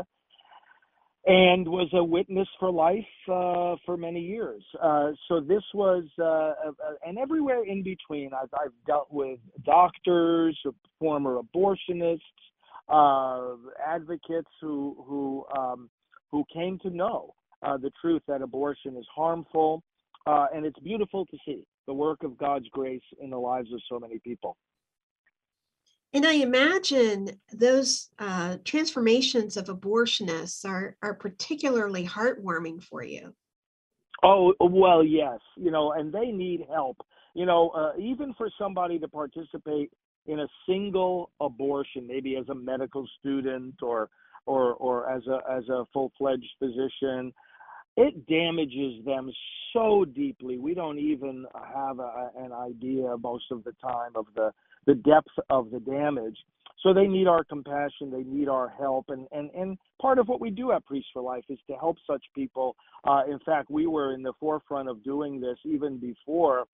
and 1.28 1.68
was 1.68 1.90
a 1.94 2.04
witness 2.04 2.48
for 2.58 2.72
life 2.72 3.06
uh, 3.28 3.76
for 3.86 3.98
many 3.98 4.22
years. 4.22 4.64
Uh, 4.82 5.12
so 5.28 5.42
this 5.42 5.64
was, 5.74 6.06
uh, 6.24 6.54
and 7.06 7.18
everywhere 7.18 7.66
in 7.66 7.84
between, 7.84 8.32
I've, 8.34 8.50
I've 8.54 8.72
dealt 8.88 9.12
with 9.12 9.40
doctors, 9.66 10.58
former 11.00 11.42
abortionists, 11.42 12.22
uh, 12.90 13.56
advocates 13.86 14.50
who 14.62 14.96
who 15.06 15.46
um, 15.58 15.90
who 16.32 16.46
came 16.54 16.80
to 16.80 16.90
know 16.90 17.34
uh, 17.62 17.76
the 17.78 17.92
truth 18.02 18.22
that 18.28 18.42
abortion 18.42 18.96
is 18.96 19.06
harmful, 19.14 19.84
uh, 20.28 20.48
and 20.54 20.66
it's 20.66 20.80
beautiful 20.80 21.26
to 21.26 21.38
see 21.46 21.64
the 21.88 21.94
work 21.94 22.24
of 22.24 22.38
God's 22.38 22.68
grace 22.70 23.02
in 23.22 23.30
the 23.30 23.38
lives 23.38 23.72
of 23.74 23.80
so 23.90 24.00
many 24.00 24.20
people. 24.20 24.58
And 26.14 26.26
I 26.26 26.34
imagine 26.34 27.32
those 27.52 28.10
uh, 28.18 28.58
transformations 28.64 29.58
of 29.58 29.66
abortionists 29.66 30.68
are, 30.68 30.96
are 31.02 31.14
particularly 31.14 32.06
heartwarming 32.06 32.82
for 32.84 33.04
you. 33.04 33.34
Oh, 34.24 34.54
well, 34.60 35.04
yes. 35.04 35.40
You 35.58 35.72
know, 35.72 35.92
and 35.92 36.12
they 36.12 36.32
need 36.32 36.66
help. 36.74 36.98
You 37.34 37.46
know, 37.46 37.70
uh, 37.70 37.92
even 38.00 38.34
for 38.34 38.50
somebody 38.60 38.98
to 39.00 39.08
participate 39.08 39.92
in 40.26 40.40
a 40.40 40.48
single 40.68 41.32
abortion, 41.40 42.08
maybe 42.08 42.36
as 42.36 42.50
a 42.50 42.56
medical 42.56 43.08
student 43.20 43.76
or 43.82 44.10
or 44.46 44.74
or 44.76 45.10
as 45.10 45.22
a 45.28 45.40
as 45.52 45.68
a 45.70 45.84
full-fledged 45.94 46.50
physician, 46.58 47.34
it 47.98 48.28
damages 48.28 49.04
them 49.04 49.32
so 49.74 50.06
deeply. 50.06 50.60
We 50.60 50.76
don't 50.76 51.00
even 51.00 51.46
have 51.54 52.00
a, 52.00 52.30
an 52.38 52.54
idea 52.54 53.18
most 53.18 53.46
of 53.52 53.64
the 53.64 53.74
time 53.82 54.12
of 54.16 54.28
the 54.36 54.54
the 54.86 54.96
depth 54.96 55.34
of 55.50 55.70
the 55.70 55.82
damage. 55.82 56.38
So 56.82 56.94
they 56.94 57.08
need 57.08 57.28
our 57.28 57.44
compassion, 57.44 58.10
they 58.12 58.24
need 58.24 58.48
our 58.48 58.70
help, 58.70 59.10
and 59.10 59.28
and 59.32 59.50
and 59.52 59.78
part 60.00 60.20
of 60.20 60.28
what 60.28 60.40
we 60.40 60.52
do 60.52 60.72
at 60.72 60.86
Priests 60.86 61.10
for 61.12 61.24
Life 61.24 61.44
is 61.50 61.60
to 61.70 61.76
help 61.76 61.98
such 62.06 62.24
people. 62.36 62.76
Uh, 63.04 63.24
in 63.30 63.40
fact, 63.40 63.70
we 63.72 63.88
were 63.88 64.14
in 64.14 64.22
the 64.22 64.34
forefront 64.40 64.88
of 64.88 65.04
doing 65.04 65.42
this 65.42 65.58
even 65.66 65.98
before 65.98 66.66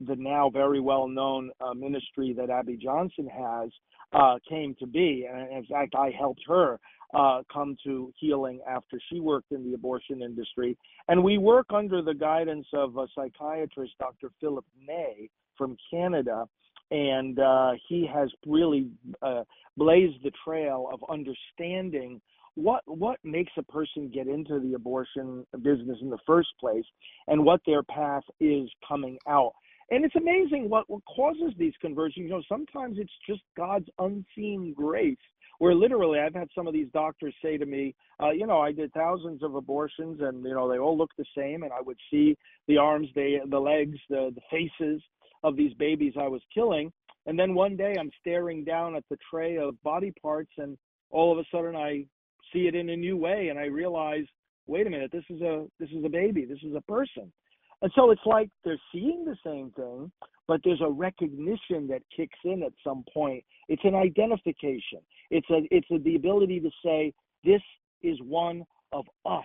the 0.00 0.16
now 0.16 0.48
very 0.48 0.80
well 0.80 1.06
known 1.06 1.50
uh, 1.60 1.74
ministry 1.74 2.32
that 2.32 2.48
Abby 2.48 2.76
Johnson 2.76 3.28
has 3.28 3.68
uh, 4.12 4.38
came 4.48 4.74
to 4.80 4.86
be. 4.86 5.28
And 5.30 5.52
in 5.52 5.64
fact, 5.66 5.94
I 5.94 6.10
helped 6.18 6.42
her 6.48 6.80
uh, 7.14 7.42
come 7.52 7.76
to 7.84 8.12
healing 8.18 8.60
after 8.68 9.00
she 9.10 9.20
worked 9.20 9.52
in 9.52 9.64
the 9.64 9.74
abortion 9.74 10.22
industry. 10.22 10.76
And 11.08 11.22
we 11.22 11.38
work 11.38 11.66
under 11.74 12.02
the 12.02 12.14
guidance 12.14 12.66
of 12.72 12.96
a 12.96 13.06
psychiatrist, 13.14 13.94
Dr. 13.98 14.30
Philip 14.40 14.64
Ney 14.86 15.30
from 15.56 15.76
Canada 15.90 16.46
and 16.90 17.38
uh, 17.38 17.72
he 17.88 18.08
has 18.12 18.30
really 18.46 18.88
uh, 19.22 19.44
blazed 19.76 20.22
the 20.24 20.32
trail 20.44 20.88
of 20.92 21.00
understanding 21.08 22.20
what 22.54 22.82
what 22.86 23.18
makes 23.22 23.52
a 23.56 23.62
person 23.62 24.10
get 24.12 24.26
into 24.26 24.58
the 24.58 24.74
abortion 24.74 25.46
business 25.62 25.98
in 26.02 26.10
the 26.10 26.18
first 26.26 26.48
place, 26.58 26.84
and 27.28 27.44
what 27.44 27.60
their 27.64 27.82
path 27.82 28.24
is 28.40 28.68
coming 28.86 29.18
out. 29.28 29.52
And 29.90 30.04
it's 30.04 30.14
amazing 30.16 30.68
what, 30.68 30.88
what 30.88 31.02
causes 31.16 31.52
these 31.58 31.72
conversions. 31.80 32.24
You 32.24 32.30
know, 32.30 32.42
sometimes 32.48 32.98
it's 32.98 33.12
just 33.28 33.42
God's 33.56 33.88
unseen 33.98 34.72
grace. 34.76 35.16
Where 35.60 35.74
literally, 35.74 36.18
I've 36.18 36.34
had 36.34 36.48
some 36.54 36.66
of 36.66 36.72
these 36.72 36.88
doctors 36.92 37.34
say 37.42 37.56
to 37.56 37.66
me, 37.66 37.94
uh, 38.20 38.30
you 38.30 38.46
know, 38.46 38.60
I 38.60 38.72
did 38.72 38.92
thousands 38.92 39.42
of 39.42 39.54
abortions, 39.54 40.20
and 40.20 40.42
you 40.42 40.54
know, 40.54 40.68
they 40.68 40.78
all 40.78 40.98
look 40.98 41.10
the 41.16 41.24
same, 41.36 41.62
and 41.62 41.72
I 41.72 41.80
would 41.80 41.98
see 42.10 42.36
the 42.66 42.78
arms, 42.78 43.08
the 43.14 43.40
the 43.48 43.60
legs, 43.60 43.98
the 44.08 44.34
the 44.34 44.40
faces, 44.50 45.02
of 45.42 45.56
these 45.56 45.74
babies 45.74 46.14
I 46.18 46.28
was 46.28 46.42
killing. 46.52 46.92
And 47.26 47.38
then 47.38 47.54
one 47.54 47.76
day 47.76 47.96
I'm 47.98 48.10
staring 48.20 48.64
down 48.64 48.96
at 48.96 49.04
the 49.10 49.18
tray 49.30 49.58
of 49.58 49.80
body 49.82 50.12
parts, 50.22 50.50
and 50.58 50.76
all 51.10 51.32
of 51.32 51.38
a 51.38 51.44
sudden 51.52 51.76
I 51.76 52.04
see 52.52 52.66
it 52.66 52.74
in 52.74 52.88
a 52.90 52.96
new 52.96 53.16
way, 53.16 53.48
and 53.48 53.58
I 53.58 53.66
realize, 53.66 54.24
wait 54.66 54.86
a 54.86 54.90
minute, 54.90 55.12
this 55.12 55.24
is 55.30 55.40
a 55.42 55.66
this 55.78 55.90
is 55.90 56.04
a 56.04 56.08
baby, 56.08 56.44
this 56.44 56.62
is 56.62 56.74
a 56.74 56.80
person. 56.82 57.32
And 57.82 57.90
so 57.94 58.10
it's 58.10 58.20
like 58.26 58.50
they're 58.64 58.80
seeing 58.92 59.24
the 59.24 59.36
same 59.44 59.70
thing, 59.70 60.10
but 60.46 60.60
there's 60.64 60.82
a 60.82 60.90
recognition 60.90 61.86
that 61.88 62.02
kicks 62.14 62.38
in 62.44 62.62
at 62.62 62.72
some 62.84 63.04
point. 63.12 63.44
It's 63.68 63.84
an 63.84 63.94
identification. 63.94 65.00
It's 65.30 65.48
a 65.50 65.60
it's 65.70 65.90
a, 65.90 65.98
the 65.98 66.16
ability 66.16 66.60
to 66.60 66.70
say 66.84 67.12
this 67.44 67.62
is 68.02 68.18
one 68.22 68.64
of 68.92 69.06
us 69.24 69.44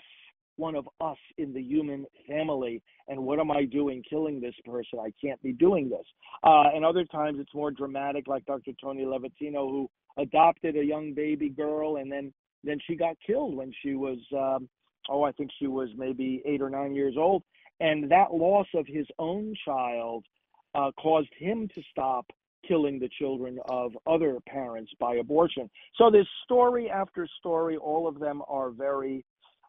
one 0.57 0.75
of 0.75 0.87
us 1.01 1.17
in 1.37 1.53
the 1.53 1.61
human 1.61 2.05
family. 2.27 2.81
And 3.07 3.23
what 3.23 3.39
am 3.39 3.51
I 3.51 3.65
doing 3.65 4.03
killing 4.09 4.39
this 4.39 4.55
person? 4.63 4.99
I 4.99 5.11
can't 5.21 5.41
be 5.41 5.53
doing 5.53 5.89
this. 5.89 6.05
Uh, 6.43 6.69
and 6.73 6.85
other 6.85 7.05
times 7.05 7.39
it's 7.39 7.53
more 7.53 7.71
dramatic, 7.71 8.27
like 8.27 8.45
Dr. 8.45 8.71
Tony 8.81 9.03
Levatino, 9.03 9.69
who 9.69 9.89
adopted 10.17 10.77
a 10.77 10.83
young 10.83 11.13
baby 11.13 11.49
girl 11.49 11.97
and 11.97 12.11
then 12.11 12.33
then 12.63 12.79
she 12.87 12.95
got 12.95 13.15
killed 13.25 13.55
when 13.55 13.71
she 13.83 13.95
was 13.95 14.17
um, 14.33 14.67
oh 15.09 15.23
I 15.23 15.31
think 15.33 15.51
she 15.59 15.67
was 15.67 15.89
maybe 15.97 16.41
eight 16.45 16.61
or 16.61 16.69
nine 16.69 16.95
years 16.95 17.15
old, 17.17 17.43
and 17.79 18.09
that 18.11 18.33
loss 18.33 18.67
of 18.73 18.85
his 18.87 19.05
own 19.19 19.53
child 19.65 20.25
uh, 20.73 20.91
caused 20.99 21.29
him 21.37 21.67
to 21.75 21.81
stop 21.91 22.25
killing 22.67 22.99
the 22.99 23.09
children 23.19 23.59
of 23.69 23.91
other 24.07 24.39
parents 24.47 24.91
by 24.99 25.15
abortion. 25.15 25.69
So 25.97 26.09
there's 26.09 26.29
story 26.43 26.89
after 26.89 27.27
story. 27.39 27.77
All 27.77 28.07
of 28.07 28.19
them 28.19 28.41
are 28.47 28.71
very 28.71 29.23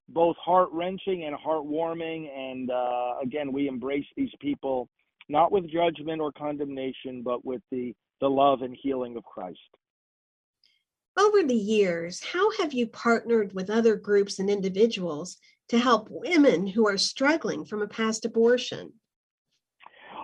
both 0.09 0.37
heart 0.37 0.69
wrenching 0.73 1.25
and 1.25 1.37
heartwarming. 1.37 2.29
And 2.35 2.71
uh, 2.71 3.15
again, 3.23 3.53
we 3.53 3.69
embrace 3.69 4.07
these 4.17 4.31
people 4.41 4.89
not 5.29 5.51
with 5.51 5.71
judgment 5.71 6.21
or 6.21 6.33
condemnation, 6.33 7.23
but 7.23 7.45
with 7.45 7.61
the, 7.71 7.95
the 8.21 8.29
love 8.29 8.63
and 8.63 8.77
healing 8.81 9.17
of 9.17 9.25
Christ. 9.25 9.59
Over 11.19 11.43
the 11.43 11.55
years, 11.55 12.23
how 12.23 12.51
have 12.59 12.73
you 12.73 12.87
partnered 12.87 13.55
with 13.55 13.71
other 13.71 13.97
groups 13.97 14.39
and 14.39 14.51
individuals 14.51 15.39
to 15.69 15.79
help 15.79 16.09
women 16.11 16.67
who 16.67 16.87
are 16.87 16.99
struggling 16.99 17.65
from 17.65 17.83
a 17.83 17.89
past 17.89 18.25
abortion? 18.25 18.93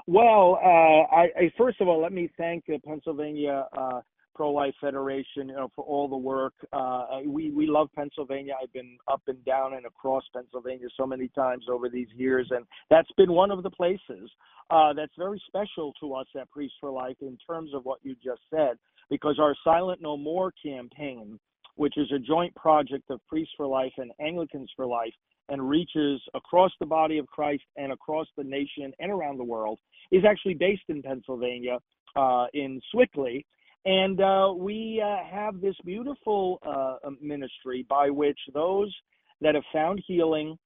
Well, 0.06 0.58
uh, 0.62 1.14
I, 1.14 1.28
I, 1.36 1.52
first 1.56 1.80
of 1.80 1.88
all, 1.88 2.00
let 2.00 2.12
me 2.12 2.28
thank 2.36 2.66
the 2.66 2.78
Pennsylvania 2.78 3.66
uh, 3.76 4.00
Pro 4.34 4.50
Life 4.50 4.74
Federation, 4.80 5.48
you 5.48 5.54
know, 5.54 5.68
for 5.76 5.84
all 5.84 6.08
the 6.08 6.16
work. 6.16 6.54
Uh, 6.72 7.06
we 7.26 7.50
we 7.50 7.66
love 7.66 7.88
Pennsylvania. 7.94 8.54
I've 8.60 8.72
been 8.72 8.96
up 9.06 9.22
and 9.28 9.44
down 9.44 9.74
and 9.74 9.86
across 9.86 10.24
Pennsylvania 10.34 10.88
so 10.96 11.06
many 11.06 11.28
times 11.28 11.66
over 11.70 11.88
these 11.88 12.08
years, 12.16 12.48
and 12.50 12.64
that's 12.90 13.10
been 13.16 13.32
one 13.32 13.50
of 13.50 13.62
the 13.62 13.70
places 13.70 14.30
uh, 14.70 14.92
that's 14.94 15.12
very 15.18 15.40
special 15.46 15.92
to 16.00 16.14
us 16.14 16.26
at 16.40 16.50
Priests 16.50 16.76
for 16.80 16.90
Life 16.90 17.16
in 17.20 17.36
terms 17.46 17.70
of 17.74 17.84
what 17.84 17.98
you 18.02 18.16
just 18.24 18.40
said, 18.50 18.78
because 19.10 19.38
our 19.38 19.54
Silent 19.62 20.00
No 20.00 20.16
More 20.16 20.52
campaign, 20.64 21.38
which 21.76 21.96
is 21.96 22.10
a 22.12 22.18
joint 22.18 22.54
project 22.54 23.04
of 23.10 23.20
Priests 23.28 23.52
for 23.56 23.66
Life 23.66 23.92
and 23.98 24.10
Anglicans 24.20 24.70
for 24.74 24.86
Life, 24.86 25.14
and 25.48 25.68
reaches 25.68 26.20
across 26.34 26.72
the 26.80 26.86
body 26.86 27.18
of 27.18 27.26
Christ 27.26 27.64
and 27.76 27.92
across 27.92 28.26
the 28.36 28.44
nation 28.44 28.92
and 28.98 29.10
around 29.10 29.38
the 29.38 29.44
world, 29.44 29.78
is 30.10 30.24
actually 30.24 30.54
based 30.54 30.82
in 30.88 31.02
Pennsylvania, 31.02 31.78
uh, 32.16 32.46
in 32.54 32.80
Sewickley. 32.90 33.44
and 33.84 34.20
uh, 34.20 34.52
we 34.56 35.02
uh, 35.04 35.24
have 35.28 35.60
this 35.60 35.74
beautiful 35.84 36.58
uh, 36.64 37.06
um, 37.06 37.18
ministry 37.20 37.84
by 37.88 38.10
which 38.10 38.38
those 38.54 38.94
that 39.40 39.54
have 39.54 39.64
found 39.72 40.02
healing 40.06 40.56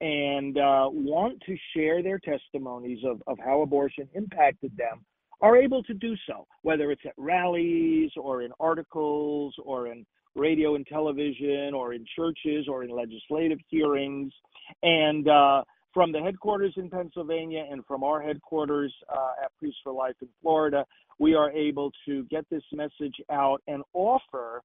and 0.00 0.58
uh, 0.58 0.88
want 0.92 1.40
to 1.46 1.56
share 1.74 2.02
their 2.02 2.18
testimonies 2.18 2.98
of, 3.04 3.22
of 3.26 3.38
how 3.42 3.62
abortion 3.62 4.08
impacted 4.14 4.76
them 4.76 5.04
are 5.40 5.56
able 5.56 5.82
to 5.82 5.94
do 5.94 6.14
so, 6.26 6.46
whether 6.62 6.90
it's 6.90 7.02
at 7.06 7.12
rallies 7.16 8.10
or 8.16 8.42
in 8.42 8.52
articles 8.58 9.54
or 9.62 9.88
in 9.88 10.04
radio 10.36 10.74
and 10.74 10.86
television 10.86 11.72
or 11.74 11.94
in 11.94 12.04
churches 12.14 12.66
or 12.68 12.84
in 12.84 12.90
legislative 12.90 13.58
hearings. 13.68 14.32
And 14.82 15.28
uh, 15.28 15.64
from 15.92 16.12
the 16.12 16.20
headquarters 16.20 16.74
in 16.76 16.90
Pennsylvania 16.90 17.64
and 17.70 17.84
from 17.86 18.04
our 18.04 18.20
headquarters 18.20 18.94
uh, 19.08 19.44
at 19.44 19.56
Priests 19.58 19.80
for 19.82 19.92
Life 19.92 20.16
in 20.20 20.28
Florida, 20.42 20.84
we 21.18 21.34
are 21.34 21.50
able 21.50 21.90
to 22.06 22.24
get 22.24 22.44
this 22.50 22.62
message 22.72 23.14
out 23.30 23.62
and 23.66 23.82
offer 23.94 24.62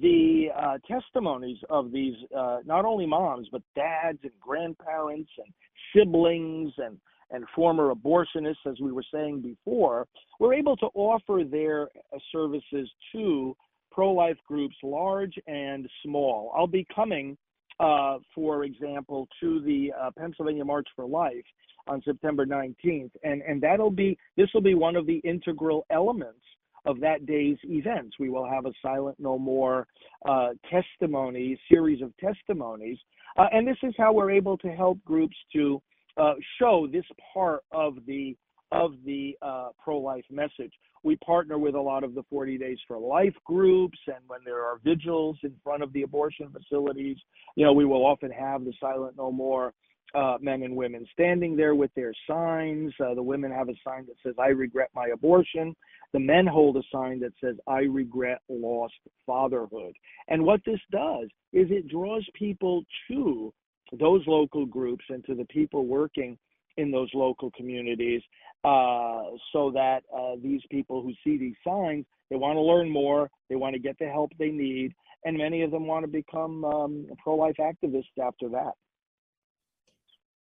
the 0.00 0.46
uh, 0.56 0.78
testimonies 0.90 1.58
of 1.68 1.92
these 1.92 2.14
uh, 2.36 2.60
not 2.64 2.86
only 2.86 3.04
moms 3.04 3.48
but 3.52 3.60
dads 3.76 4.18
and 4.22 4.32
grandparents 4.40 5.30
and 5.36 5.52
siblings 5.94 6.72
and 6.78 6.96
and 7.32 7.46
former 7.54 7.92
abortionists, 7.94 8.66
as 8.66 8.78
we 8.80 8.92
were 8.92 9.04
saying 9.12 9.40
before, 9.40 10.06
we're 10.38 10.52
able 10.52 10.76
to 10.76 10.86
offer 10.94 11.42
their 11.50 11.84
uh, 11.84 12.18
services 12.30 12.90
to 13.10 13.56
pro-life 13.92 14.38
groups, 14.46 14.76
large 14.82 15.34
and 15.46 15.88
small. 16.02 16.52
I'll 16.56 16.66
be 16.66 16.86
coming 16.94 17.36
uh, 17.80 18.18
for 18.34 18.64
example, 18.64 19.26
to 19.40 19.60
the 19.60 19.92
uh, 20.00 20.10
Pennsylvania 20.16 20.64
March 20.64 20.86
for 20.94 21.06
Life 21.06 21.44
on 21.88 22.00
September 22.04 22.46
19th, 22.46 23.10
and 23.24 23.42
and 23.42 23.60
that'll 23.60 23.90
be 23.90 24.16
this 24.36 24.48
will 24.54 24.60
be 24.60 24.74
one 24.74 24.94
of 24.94 25.06
the 25.06 25.20
integral 25.24 25.84
elements 25.90 26.44
of 26.84 27.00
that 27.00 27.26
day's 27.26 27.58
events. 27.64 28.16
We 28.18 28.30
will 28.30 28.48
have 28.48 28.66
a 28.66 28.72
Silent 28.82 29.18
No 29.18 29.38
More 29.38 29.86
uh, 30.28 30.50
testimony, 30.70 31.58
series 31.70 32.02
of 32.02 32.12
testimonies. 32.18 32.98
Uh, 33.36 33.46
and 33.52 33.66
this 33.66 33.78
is 33.82 33.94
how 33.96 34.12
we're 34.12 34.30
able 34.30 34.58
to 34.58 34.68
help 34.68 35.02
groups 35.04 35.36
to 35.54 35.80
uh, 36.16 36.34
show 36.58 36.86
this 36.92 37.04
part 37.32 37.62
of 37.72 37.96
the 38.06 38.36
of 38.72 38.92
the 39.04 39.36
uh, 39.42 39.68
pro-life 39.82 40.24
message. 40.30 40.72
We 41.04 41.16
partner 41.16 41.58
with 41.58 41.74
a 41.74 41.80
lot 41.80 42.04
of 42.04 42.14
the 42.14 42.22
40 42.30 42.58
Days 42.58 42.78
for 42.86 42.98
Life 42.98 43.34
groups, 43.44 43.98
and 44.06 44.18
when 44.28 44.40
there 44.44 44.64
are 44.64 44.78
vigils 44.82 45.36
in 45.42 45.54
front 45.62 45.82
of 45.82 45.92
the 45.92 46.02
abortion 46.02 46.50
facilities, 46.50 47.16
you 47.56 47.64
know, 47.64 47.72
we 47.72 47.84
will 47.84 48.06
often 48.06 48.30
have 48.30 48.64
the 48.64 48.72
Silent 48.80 49.16
No 49.16 49.30
More 49.30 49.74
uh, 50.14 50.36
men 50.40 50.62
and 50.62 50.76
women 50.76 51.06
standing 51.12 51.56
there 51.56 51.74
with 51.74 51.90
their 51.94 52.12
signs. 52.28 52.92
Uh, 53.00 53.14
the 53.14 53.22
women 53.22 53.50
have 53.50 53.68
a 53.68 53.74
sign 53.84 54.06
that 54.06 54.16
says, 54.22 54.34
I 54.38 54.48
regret 54.48 54.90
my 54.94 55.08
abortion. 55.12 55.74
The 56.12 56.20
men 56.20 56.46
hold 56.46 56.76
a 56.76 56.82
sign 56.92 57.20
that 57.20 57.32
says, 57.42 57.56
I 57.66 57.80
regret 57.80 58.40
lost 58.48 58.94
fatherhood. 59.26 59.94
And 60.28 60.44
what 60.44 60.60
this 60.66 60.80
does 60.90 61.28
is 61.52 61.68
it 61.70 61.88
draws 61.88 62.26
people 62.34 62.84
to 63.08 63.52
those 63.98 64.22
local 64.26 64.66
groups 64.66 65.04
and 65.08 65.24
to 65.26 65.34
the 65.34 65.46
people 65.46 65.86
working 65.86 66.38
in 66.76 66.90
those 66.90 67.10
local 67.14 67.50
communities 67.52 68.22
uh, 68.64 69.22
so 69.52 69.70
that 69.72 70.02
uh, 70.16 70.36
these 70.42 70.60
people 70.70 71.02
who 71.02 71.12
see 71.24 71.36
these 71.36 71.56
signs, 71.66 72.04
they 72.30 72.36
want 72.36 72.56
to 72.56 72.62
learn 72.62 72.88
more, 72.88 73.28
they 73.48 73.56
want 73.56 73.74
to 73.74 73.80
get 73.80 73.98
the 73.98 74.06
help 74.06 74.30
they 74.38 74.50
need, 74.50 74.92
and 75.24 75.36
many 75.36 75.62
of 75.62 75.70
them 75.70 75.86
want 75.86 76.04
to 76.04 76.10
become 76.10 76.64
um, 76.64 77.06
pro 77.22 77.34
life 77.34 77.56
activists 77.60 78.18
after 78.22 78.48
that. 78.48 78.72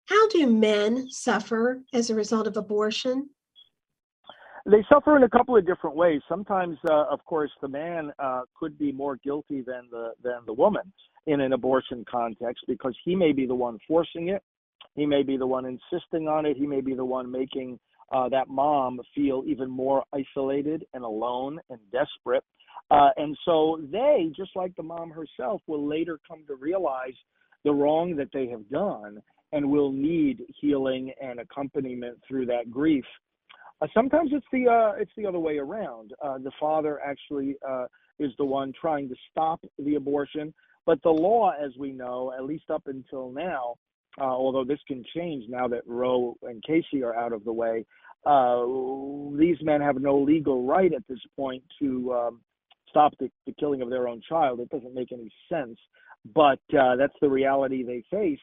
How 0.07 0.29
do 0.29 0.47
men 0.47 1.09
suffer 1.11 1.83
as 1.93 2.11
a 2.11 2.15
result 2.15 2.47
of 2.47 2.57
abortion? 2.57 3.29
They 4.67 4.85
suffer 4.93 5.17
in 5.17 5.23
a 5.23 5.29
couple 5.29 5.57
of 5.57 5.67
different 5.67 5.97
ways. 5.97 6.21
Sometimes, 6.29 6.77
uh, 6.91 7.05
of 7.11 7.25
course, 7.25 7.51
the 7.63 7.69
man 7.69 8.13
uh, 8.19 8.43
could 8.59 8.79
be 8.79 8.93
more 8.93 9.17
guilty 9.17 9.63
than 9.63 9.89
the 9.91 10.13
than 10.23 10.41
the 10.47 10.53
woman 10.53 10.93
in 11.27 11.41
an 11.41 11.53
abortion 11.53 12.05
context 12.11 12.65
because 12.67 12.97
he 13.05 13.15
may 13.15 13.33
be 13.33 13.47
the 13.47 13.55
one 13.55 13.79
forcing 13.87 14.29
it, 14.29 14.43
he 14.99 15.07
may 15.07 15.23
be 15.23 15.37
the 15.37 15.47
one 15.47 15.65
insisting 15.65 16.29
on 16.29 16.47
it, 16.47 16.57
he 16.57 16.67
may 16.67 16.81
be 16.81 16.95
the 16.95 17.05
one 17.05 17.31
making 17.31 17.79
uh, 18.13 18.29
that 18.29 18.49
mom 18.49 19.01
feel 19.15 19.43
even 19.47 19.71
more 19.71 20.03
isolated 20.15 20.85
and 20.95 21.05
alone 21.05 21.59
and 21.71 21.79
desperate. 21.93 22.45
Uh, 22.91 23.11
and 23.17 23.37
so 23.45 23.81
they, 23.93 24.33
just 24.35 24.51
like 24.57 24.75
the 24.77 24.83
mom 24.83 25.11
herself, 25.11 25.61
will 25.67 25.87
later 25.87 26.19
come 26.27 26.45
to 26.47 26.55
realize 26.55 27.15
the 27.65 27.73
wrong 27.73 28.17
that 28.17 28.29
they 28.33 28.49
have 28.49 28.69
done 28.71 29.21
and 29.53 29.69
will 29.69 29.93
need 29.93 30.43
healing 30.61 31.13
and 31.21 31.41
accompaniment 31.41 32.19
through 32.27 32.47
that 32.47 32.71
grief. 32.71 33.05
Uh, 33.81 33.87
sometimes 33.95 34.31
it's 34.33 34.47
the 34.53 34.67
uh, 34.69 35.01
it's 35.01 35.13
the 35.17 35.27
other 35.27 35.39
way 35.39 35.59
around. 35.59 36.13
Uh, 36.23 36.39
the 36.39 36.51
father 36.59 37.01
actually 37.05 37.57
uh, 37.69 37.87
is 38.19 38.33
the 38.39 38.45
one 38.45 38.73
trying 38.79 39.09
to 39.09 39.15
stop 39.31 39.61
the 39.79 39.95
abortion, 39.95 40.53
but 40.85 41.01
the 41.03 41.11
law, 41.11 41.53
as 41.63 41.71
we 41.79 41.93
know, 41.93 42.33
at 42.37 42.45
least 42.45 42.71
up 42.71 42.83
until 42.87 43.31
now, 43.31 43.77
uh, 44.21 44.25
although 44.25 44.65
this 44.65 44.81
can 44.87 45.05
change 45.15 45.45
now 45.49 45.69
that 45.69 45.83
Roe 45.87 46.37
and 46.43 46.63
Casey 46.63 47.03
are 47.03 47.15
out 47.15 47.33
of 47.33 47.45
the 47.45 47.53
way, 47.53 47.85
uh, 48.27 48.65
these 49.39 49.57
men 49.63 49.81
have 49.81 50.01
no 50.01 50.19
legal 50.19 50.67
right 50.67 50.93
at 50.93 51.07
this 51.09 51.21
point 51.37 51.63
to 51.81 52.13
um, 52.13 52.41
stop 52.89 53.13
the, 53.21 53.31
the 53.47 53.53
killing 53.53 53.83
of 53.83 53.91
their 53.91 54.09
own 54.09 54.21
child. 54.29 54.61
It 54.61 54.71
doesn't 54.71 54.95
make 54.95 55.13
any 55.13 55.31
sense, 55.49 55.79
but 56.35 56.59
that's 56.71 57.15
the 57.21 57.29
reality 57.29 57.85
they 57.85 58.05
face. 58.11 58.41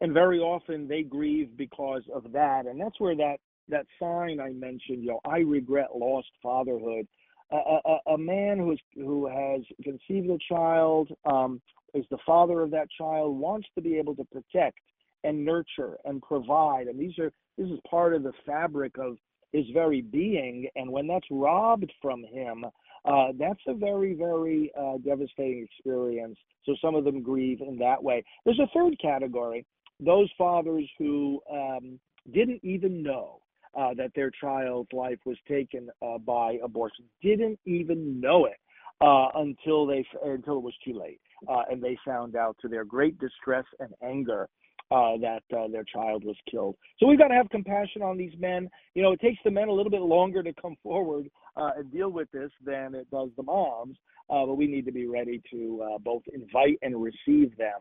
And 0.00 0.12
very 0.12 0.38
often 0.38 0.86
they 0.86 1.02
grieve 1.02 1.56
because 1.56 2.02
of 2.14 2.30
that. 2.32 2.66
And 2.66 2.80
that's 2.80 3.00
where 3.00 3.16
that 3.16 3.38
that 3.68 3.86
sign 4.00 4.40
i 4.40 4.50
mentioned 4.50 5.02
you 5.02 5.10
know 5.10 5.20
i 5.24 5.38
regret 5.38 5.88
lost 5.94 6.28
fatherhood. 6.42 7.06
A, 7.50 7.56
a, 7.56 8.12
a 8.14 8.18
man 8.18 8.58
who's 8.58 8.80
who 8.94 9.26
has 9.26 9.62
conceived 9.82 10.28
a 10.28 10.36
child 10.52 11.08
um, 11.24 11.62
is 11.94 12.04
the 12.10 12.18
father 12.26 12.60
of 12.60 12.70
that 12.72 12.88
child 12.90 13.38
wants 13.38 13.66
to 13.74 13.80
be 13.80 13.96
able 13.96 14.14
to 14.16 14.24
protect 14.24 14.78
and 15.24 15.44
nurture 15.44 15.98
and 16.04 16.22
provide. 16.22 16.86
And 16.86 16.98
these 16.98 17.18
are 17.18 17.32
this 17.56 17.68
is 17.68 17.78
part 17.90 18.14
of 18.14 18.22
the 18.22 18.32
fabric 18.46 18.98
of 18.98 19.16
his 19.52 19.64
very 19.72 20.02
being. 20.02 20.68
And 20.76 20.90
when 20.90 21.06
that's 21.06 21.26
robbed 21.30 21.92
from 22.00 22.24
him 22.24 22.64
uh, 23.04 23.28
that's 23.38 23.60
a 23.66 23.74
very 23.74 24.14
very 24.14 24.72
uh, 24.78 24.98
devastating 25.04 25.64
experience. 25.64 26.36
So 26.64 26.74
some 26.82 26.94
of 26.94 27.04
them 27.04 27.22
grieve 27.22 27.60
in 27.60 27.78
that 27.78 28.02
way. 28.02 28.24
There's 28.44 28.58
a 28.58 28.68
third 28.74 28.98
category 29.00 29.64
those 30.00 30.30
fathers 30.38 30.88
who 30.98 31.40
um, 31.52 31.98
didn't 32.32 32.60
even 32.62 33.02
know 33.02 33.40
uh, 33.78 33.94
that 33.94 34.12
their 34.14 34.30
child's 34.30 34.92
life 34.92 35.18
was 35.24 35.36
taken 35.48 35.88
uh, 36.02 36.18
by 36.18 36.58
abortion, 36.62 37.04
didn't 37.22 37.58
even 37.64 38.20
know 38.20 38.46
it 38.46 38.58
uh, 39.00 39.28
until 39.36 39.86
they 39.86 40.04
until 40.24 40.58
it 40.58 40.62
was 40.62 40.74
too 40.84 40.98
late, 40.98 41.20
uh, 41.48 41.62
and 41.70 41.82
they 41.82 41.96
found 42.04 42.36
out 42.36 42.56
to 42.60 42.68
their 42.68 42.84
great 42.84 43.18
distress 43.18 43.64
and 43.80 43.92
anger. 44.02 44.48
Uh, 44.90 45.18
that 45.18 45.42
uh, 45.54 45.68
their 45.70 45.84
child 45.84 46.24
was 46.24 46.36
killed. 46.50 46.74
So 46.98 47.06
we've 47.06 47.18
got 47.18 47.28
to 47.28 47.34
have 47.34 47.50
compassion 47.50 48.00
on 48.00 48.16
these 48.16 48.32
men. 48.38 48.70
You 48.94 49.02
know, 49.02 49.12
it 49.12 49.20
takes 49.20 49.38
the 49.44 49.50
men 49.50 49.68
a 49.68 49.72
little 49.72 49.90
bit 49.90 50.00
longer 50.00 50.42
to 50.42 50.50
come 50.54 50.76
forward 50.82 51.28
and 51.56 51.92
deal 51.92 52.08
with 52.08 52.30
this 52.30 52.50
than 52.64 52.94
it 52.94 53.06
does 53.10 53.28
the 53.36 53.42
moms, 53.42 53.98
but 54.30 54.54
we 54.54 54.66
need 54.66 54.86
to 54.86 54.92
be 54.92 55.06
ready 55.06 55.42
to 55.50 55.98
both 56.02 56.22
invite 56.32 56.78
and 56.80 57.02
receive 57.02 57.54
them 57.58 57.80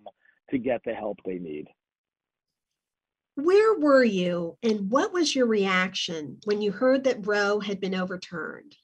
to 0.49 0.57
get 0.57 0.81
the 0.83 0.93
help 0.93 1.17
they 1.25 1.37
need. 1.37 1.67
Where 3.35 3.79
were 3.79 4.03
you 4.03 4.57
and 4.61 4.91
what 4.91 5.13
was 5.13 5.33
your 5.33 5.45
reaction 5.45 6.39
when 6.43 6.61
you 6.61 6.73
heard 6.73 7.05
that 7.05 7.25
Roe 7.25 7.61
had 7.61 7.79
been 7.79 7.95
overturned? 7.95 8.75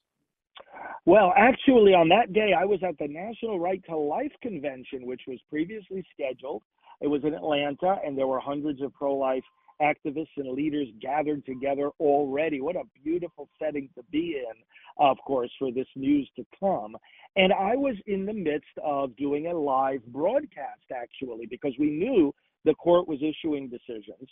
Well, 1.06 1.34
actually, 1.36 1.94
on 1.94 2.08
that 2.08 2.32
day, 2.32 2.54
I 2.58 2.64
was 2.64 2.80
at 2.88 2.98
the 2.98 3.08
National 3.10 3.60
Right 3.60 3.84
to 3.90 3.98
Life 3.98 4.32
Convention, 4.42 5.06
which 5.06 5.24
was 5.28 5.40
previously 5.50 6.06
scheduled. 6.14 6.64
It 7.04 7.08
was 7.08 7.24
in 7.26 7.34
Atlanta, 7.34 7.98
and 8.06 8.18
there 8.18 8.28
were 8.28 8.40
hundreds 8.40 8.82
of 8.82 8.94
pro 8.94 9.14
life 9.14 9.44
activists 9.82 10.38
and 10.38 10.54
leaders 10.54 10.88
gathered 11.02 11.46
together 11.46 11.90
already. 12.00 12.62
What 12.62 12.78
a 12.78 12.84
beautiful 13.04 13.50
setting 13.62 13.90
to 13.96 14.04
be 14.10 14.38
in, 14.38 14.54
of 14.98 15.18
course, 15.28 15.52
for 15.60 15.70
this 15.70 15.88
news 15.98 16.30
to 16.38 16.46
come. 16.58 16.96
And 17.36 17.52
I 17.52 17.76
was 17.76 17.96
in 18.08 18.26
the 18.26 18.32
midst 18.32 18.78
of 18.82 19.14
doing 19.18 19.48
a 19.48 19.54
live 19.54 20.06
broadcast, 20.08 20.86
actually, 20.96 21.46
because 21.46 21.74
we 21.78 21.90
knew 21.90 22.34
the 22.64 22.76
court 22.76 23.06
was 23.06 23.20
issuing 23.22 23.68
decisions. 23.68 24.30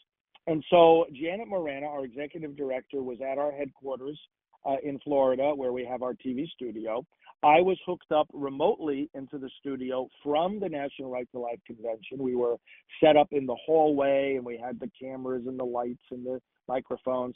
And 0.48 0.64
so 0.70 1.06
Janet 1.14 1.50
Morana, 1.50 1.88
our 1.88 2.06
executive 2.06 2.56
director, 2.56 3.04
was 3.04 3.18
at 3.20 3.38
our 3.38 3.52
headquarters 3.52 4.18
uh, 4.66 4.78
in 4.84 5.00
Florida, 5.00 5.54
where 5.56 5.74
we 5.74 5.86
have 5.86 6.04
our 6.04 6.14
TV 6.14 6.48
studio. 6.50 7.06
I 7.44 7.60
was 7.62 7.78
hooked 7.88 8.12
up 8.12 8.28
remotely 8.34 9.10
into 9.16 9.40
the 9.40 9.50
studio 9.60 10.08
from 10.24 10.60
the 10.60 10.70
National 10.70 11.10
Right 11.10 11.28
to 11.32 11.40
Life 11.40 11.60
Convention. 11.66 12.20
We 12.20 12.36
were 12.36 12.58
set 13.04 13.18
up 13.18 13.30
in 13.32 13.48
the 13.48 13.56
hallway 13.66 14.36
and 14.36 14.46
we 14.46 14.58
had 14.64 14.80
the 14.80 14.92
cameras 15.00 15.44
and 15.48 15.60
the 15.60 15.64
lights 15.66 16.04
and 16.12 16.24
the 16.24 16.40
microphones. 16.68 17.36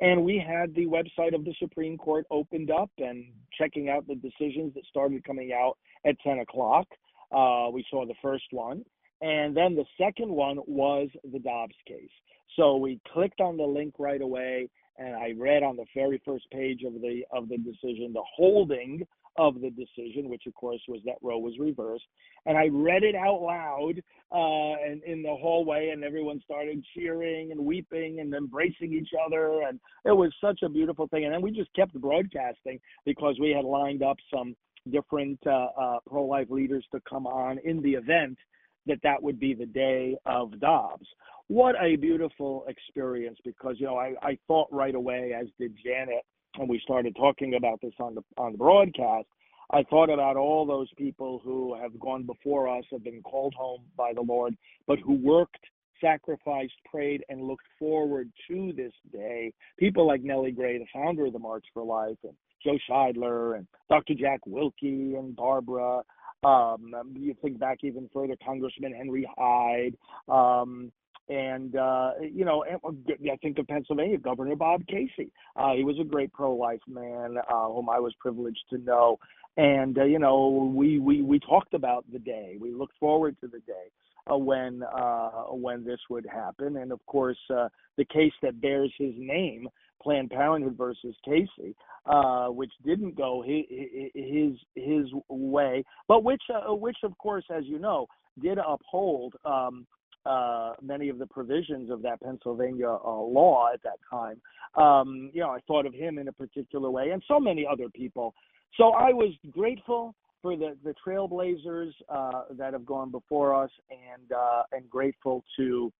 And 0.00 0.22
we 0.22 0.38
had 0.38 0.74
the 0.74 0.86
website 0.86 1.34
of 1.34 1.44
the 1.44 1.54
Supreme 1.58 1.96
Court 1.96 2.26
opened 2.30 2.70
up 2.70 2.90
and 2.98 3.24
checking 3.58 3.88
out 3.88 4.06
the 4.06 4.14
decisions 4.16 4.74
that 4.74 4.84
started 4.88 5.24
coming 5.24 5.52
out 5.52 5.78
at 6.06 6.20
10 6.20 6.40
o'clock. 6.40 6.86
Uh, 7.32 7.68
we 7.72 7.84
saw 7.90 8.06
the 8.06 8.14
first 8.22 8.44
one. 8.50 8.84
And 9.20 9.56
then 9.56 9.74
the 9.74 9.86
second 9.98 10.30
one 10.30 10.58
was 10.66 11.08
the 11.32 11.40
Dobbs 11.40 11.74
case. 11.86 12.10
So 12.54 12.76
we 12.76 13.00
clicked 13.12 13.40
on 13.40 13.56
the 13.56 13.64
link 13.64 13.94
right 13.98 14.22
away, 14.22 14.68
and 14.98 15.14
I 15.14 15.32
read 15.36 15.62
on 15.62 15.76
the 15.76 15.86
very 15.94 16.20
first 16.24 16.50
page 16.50 16.82
of 16.82 16.94
the 16.94 17.22
of 17.32 17.48
the 17.48 17.58
decision 17.58 18.12
the 18.12 18.22
holding 18.36 19.06
of 19.36 19.60
the 19.60 19.70
decision, 19.70 20.28
which 20.28 20.42
of 20.46 20.54
course 20.54 20.80
was 20.88 21.00
that 21.04 21.14
Roe 21.22 21.38
was 21.38 21.54
reversed, 21.58 22.04
and 22.46 22.58
I 22.58 22.68
read 22.72 23.04
it 23.04 23.14
out 23.14 23.40
loud 23.40 24.02
uh, 24.32 24.74
and 24.84 25.02
in 25.04 25.22
the 25.22 25.36
hallway, 25.40 25.90
and 25.90 26.02
everyone 26.02 26.40
started 26.44 26.84
cheering 26.94 27.52
and 27.52 27.64
weeping 27.64 28.18
and 28.20 28.34
embracing 28.34 28.92
each 28.92 29.10
other, 29.24 29.62
and 29.62 29.78
it 30.04 30.16
was 30.16 30.32
such 30.40 30.60
a 30.64 30.68
beautiful 30.68 31.06
thing. 31.08 31.24
And 31.24 31.32
then 31.32 31.42
we 31.42 31.52
just 31.52 31.72
kept 31.74 31.94
broadcasting 31.94 32.80
because 33.06 33.36
we 33.40 33.50
had 33.50 33.64
lined 33.64 34.02
up 34.02 34.16
some 34.32 34.56
different 34.90 35.38
uh, 35.46 35.68
uh, 35.80 35.98
pro-life 36.08 36.50
leaders 36.50 36.84
to 36.92 37.00
come 37.08 37.26
on 37.26 37.58
in 37.64 37.80
the 37.82 37.92
event 37.92 38.38
that 38.88 38.98
that 39.02 39.22
would 39.22 39.38
be 39.38 39.54
the 39.54 39.66
day 39.66 40.16
of 40.26 40.58
Dobbs. 40.60 41.06
What 41.46 41.76
a 41.80 41.96
beautiful 41.96 42.64
experience 42.68 43.38
because 43.44 43.76
you 43.78 43.86
know 43.86 43.96
I, 43.96 44.14
I 44.22 44.38
thought 44.46 44.68
right 44.70 44.94
away 44.94 45.34
as 45.38 45.46
did 45.58 45.74
Janet 45.82 46.24
and 46.58 46.68
we 46.68 46.80
started 46.80 47.14
talking 47.16 47.54
about 47.54 47.80
this 47.80 47.94
on 48.00 48.14
the 48.14 48.22
on 48.36 48.52
the 48.52 48.58
broadcast. 48.58 49.26
I 49.70 49.82
thought 49.84 50.10
about 50.10 50.36
all 50.36 50.64
those 50.64 50.88
people 50.96 51.40
who 51.44 51.76
have 51.80 51.98
gone 52.00 52.24
before 52.24 52.68
us, 52.68 52.84
have 52.90 53.04
been 53.04 53.22
called 53.22 53.54
home 53.54 53.82
by 53.96 54.12
the 54.14 54.22
Lord, 54.22 54.56
but 54.86 54.98
who 54.98 55.14
worked, 55.14 55.60
sacrificed, 56.00 56.72
prayed, 56.90 57.22
and 57.28 57.42
looked 57.42 57.66
forward 57.78 58.30
to 58.48 58.72
this 58.74 58.94
day. 59.12 59.52
People 59.78 60.06
like 60.06 60.22
Nellie 60.22 60.52
Gray, 60.52 60.78
the 60.78 60.86
founder 60.92 61.26
of 61.26 61.34
the 61.34 61.38
March 61.38 61.66
for 61.74 61.84
Life, 61.84 62.16
and 62.24 62.32
Joe 62.64 62.78
Scheidler, 62.88 63.58
and 63.58 63.66
Dr. 63.90 64.14
Jack 64.14 64.40
Willke, 64.48 64.72
and 65.18 65.36
Barbara, 65.36 66.02
um, 66.44 66.92
you 67.14 67.34
think 67.42 67.58
back 67.58 67.78
even 67.82 68.08
further, 68.12 68.36
Congressman 68.44 68.94
Henry 68.94 69.28
Hyde, 69.36 69.96
um, 70.28 70.92
And 71.28 71.76
uh, 71.76 72.12
you 72.20 72.44
know, 72.44 72.64
I 72.64 73.36
think 73.42 73.58
of 73.58 73.66
Pennsylvania, 73.66 74.18
Governor 74.18 74.56
Bob 74.56 74.86
Casey. 74.86 75.30
Uh, 75.56 75.74
he 75.74 75.84
was 75.84 75.98
a 76.00 76.04
great 76.04 76.32
pro-life 76.32 76.80
man 76.88 77.36
uh, 77.36 77.68
whom 77.68 77.90
I 77.90 77.98
was 77.98 78.14
privileged 78.18 78.64
to 78.70 78.78
know. 78.78 79.18
And 79.56 79.98
uh, 79.98 80.04
you 80.04 80.18
know, 80.18 80.72
we 80.74 80.98
we 80.98 81.22
we 81.22 81.38
talked 81.40 81.74
about 81.74 82.04
the 82.10 82.18
day. 82.18 82.56
We 82.58 82.72
looked 82.72 82.96
forward 82.98 83.36
to 83.40 83.48
the 83.48 83.58
day 83.60 83.90
uh, 84.30 84.38
when 84.38 84.82
uh, 84.82 85.30
when 85.50 85.84
this 85.84 86.00
would 86.08 86.26
happen. 86.26 86.78
And 86.78 86.92
of 86.92 87.04
course, 87.06 87.38
uh, 87.50 87.68
the 87.96 88.04
case 88.06 88.32
that 88.42 88.60
bears 88.60 88.92
his 88.96 89.12
name, 89.16 89.68
Planned 90.02 90.30
Parenthood 90.30 90.76
versus 90.76 91.14
Casey, 91.24 91.74
uh, 92.06 92.46
which 92.48 92.72
didn't 92.84 93.16
go 93.16 93.42
his 93.42 94.56
his, 94.74 95.06
way, 95.28 95.84
but 96.06 96.24
which 96.24 96.42
uh, 96.54 96.74
which 96.74 96.98
of 97.02 97.16
course, 97.18 97.44
as 97.54 97.64
you 97.66 97.78
know, 97.78 98.06
did 98.40 98.58
uphold. 98.58 99.34
Um, 99.44 99.86
uh, 100.26 100.74
many 100.82 101.08
of 101.08 101.18
the 101.18 101.26
provisions 101.26 101.90
of 101.90 102.02
that 102.02 102.20
Pennsylvania 102.20 102.88
uh, 102.88 103.20
law 103.20 103.70
at 103.72 103.80
that 103.82 103.98
time. 104.10 104.38
Um, 104.74 105.30
you 105.32 105.40
know, 105.40 105.50
I 105.50 105.60
thought 105.66 105.86
of 105.86 105.94
him 105.94 106.18
in 106.18 106.28
a 106.28 106.32
particular 106.32 106.90
way, 106.90 107.10
and 107.10 107.22
so 107.26 107.40
many 107.40 107.66
other 107.66 107.88
people. 107.88 108.34
So 108.76 108.90
I 108.90 109.12
was 109.12 109.32
grateful 109.50 110.14
for 110.42 110.56
the 110.56 110.76
the 110.84 110.94
trailblazers 111.06 111.92
uh, 112.08 112.42
that 112.52 112.72
have 112.72 112.84
gone 112.84 113.10
before 113.10 113.54
us, 113.54 113.70
and 113.90 114.32
uh, 114.32 114.62
and 114.72 114.88
grateful 114.90 115.44
to 115.56 115.92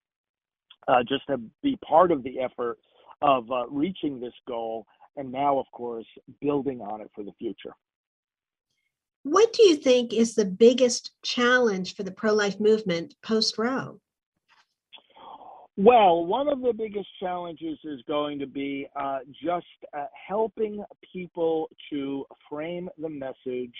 just 1.08 1.26
to 1.28 1.40
be 1.62 1.78
part 1.86 2.10
of 2.10 2.22
the 2.22 2.40
effort 2.40 2.78
of 3.22 3.50
uh, 3.50 3.66
reaching 3.68 4.20
this 4.20 4.34
goal, 4.46 4.86
and 5.16 5.30
now, 5.30 5.58
of 5.58 5.66
course, 5.72 6.06
building 6.40 6.80
on 6.80 7.00
it 7.00 7.10
for 7.14 7.24
the 7.24 7.32
future. 7.38 7.74
What 9.24 9.52
do 9.52 9.64
you 9.64 9.76
think 9.76 10.12
is 10.12 10.34
the 10.34 10.44
biggest 10.44 11.12
challenge 11.22 11.94
for 11.94 12.02
the 12.02 12.12
pro 12.12 12.32
life 12.32 12.60
movement 12.60 13.14
post 13.22 13.58
Roe? 13.58 14.00
Well, 15.76 16.26
one 16.26 16.48
of 16.48 16.60
the 16.60 16.72
biggest 16.72 17.08
challenges 17.20 17.78
is 17.84 18.00
going 18.08 18.40
to 18.40 18.46
be 18.46 18.88
uh, 18.96 19.18
just 19.40 19.66
uh, 19.96 20.06
helping 20.26 20.82
people 21.12 21.68
to 21.90 22.24
frame 22.50 22.88
the 22.98 23.08
message 23.08 23.74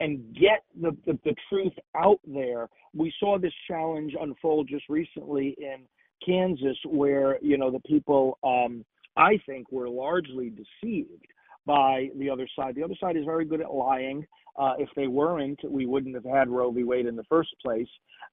and 0.00 0.34
get 0.34 0.64
the, 0.80 0.96
the, 1.04 1.18
the 1.24 1.34
truth 1.48 1.72
out 1.94 2.20
there. 2.26 2.68
We 2.94 3.12
saw 3.20 3.38
this 3.38 3.52
challenge 3.68 4.14
unfold 4.18 4.68
just 4.68 4.88
recently 4.88 5.54
in 5.58 5.80
Kansas, 6.26 6.76
where 6.86 7.38
you 7.40 7.56
know 7.56 7.70
the 7.70 7.80
people 7.80 8.38
um, 8.42 8.84
I 9.16 9.38
think 9.46 9.70
were 9.70 9.88
largely 9.88 10.50
deceived 10.50 11.26
by 11.64 12.08
the 12.18 12.30
other 12.30 12.48
side. 12.56 12.74
The 12.74 12.84
other 12.84 12.94
side 13.00 13.16
is 13.16 13.24
very 13.24 13.44
good 13.44 13.60
at 13.60 13.72
lying. 13.72 14.26
Uh, 14.58 14.72
if 14.78 14.88
they 14.96 15.06
weren't, 15.06 15.60
we 15.68 15.84
wouldn't 15.84 16.14
have 16.14 16.24
had 16.24 16.48
Roe 16.48 16.70
v. 16.70 16.82
Wade 16.84 17.06
in 17.06 17.16
the 17.16 17.24
first 17.24 17.54
place. 17.62 17.88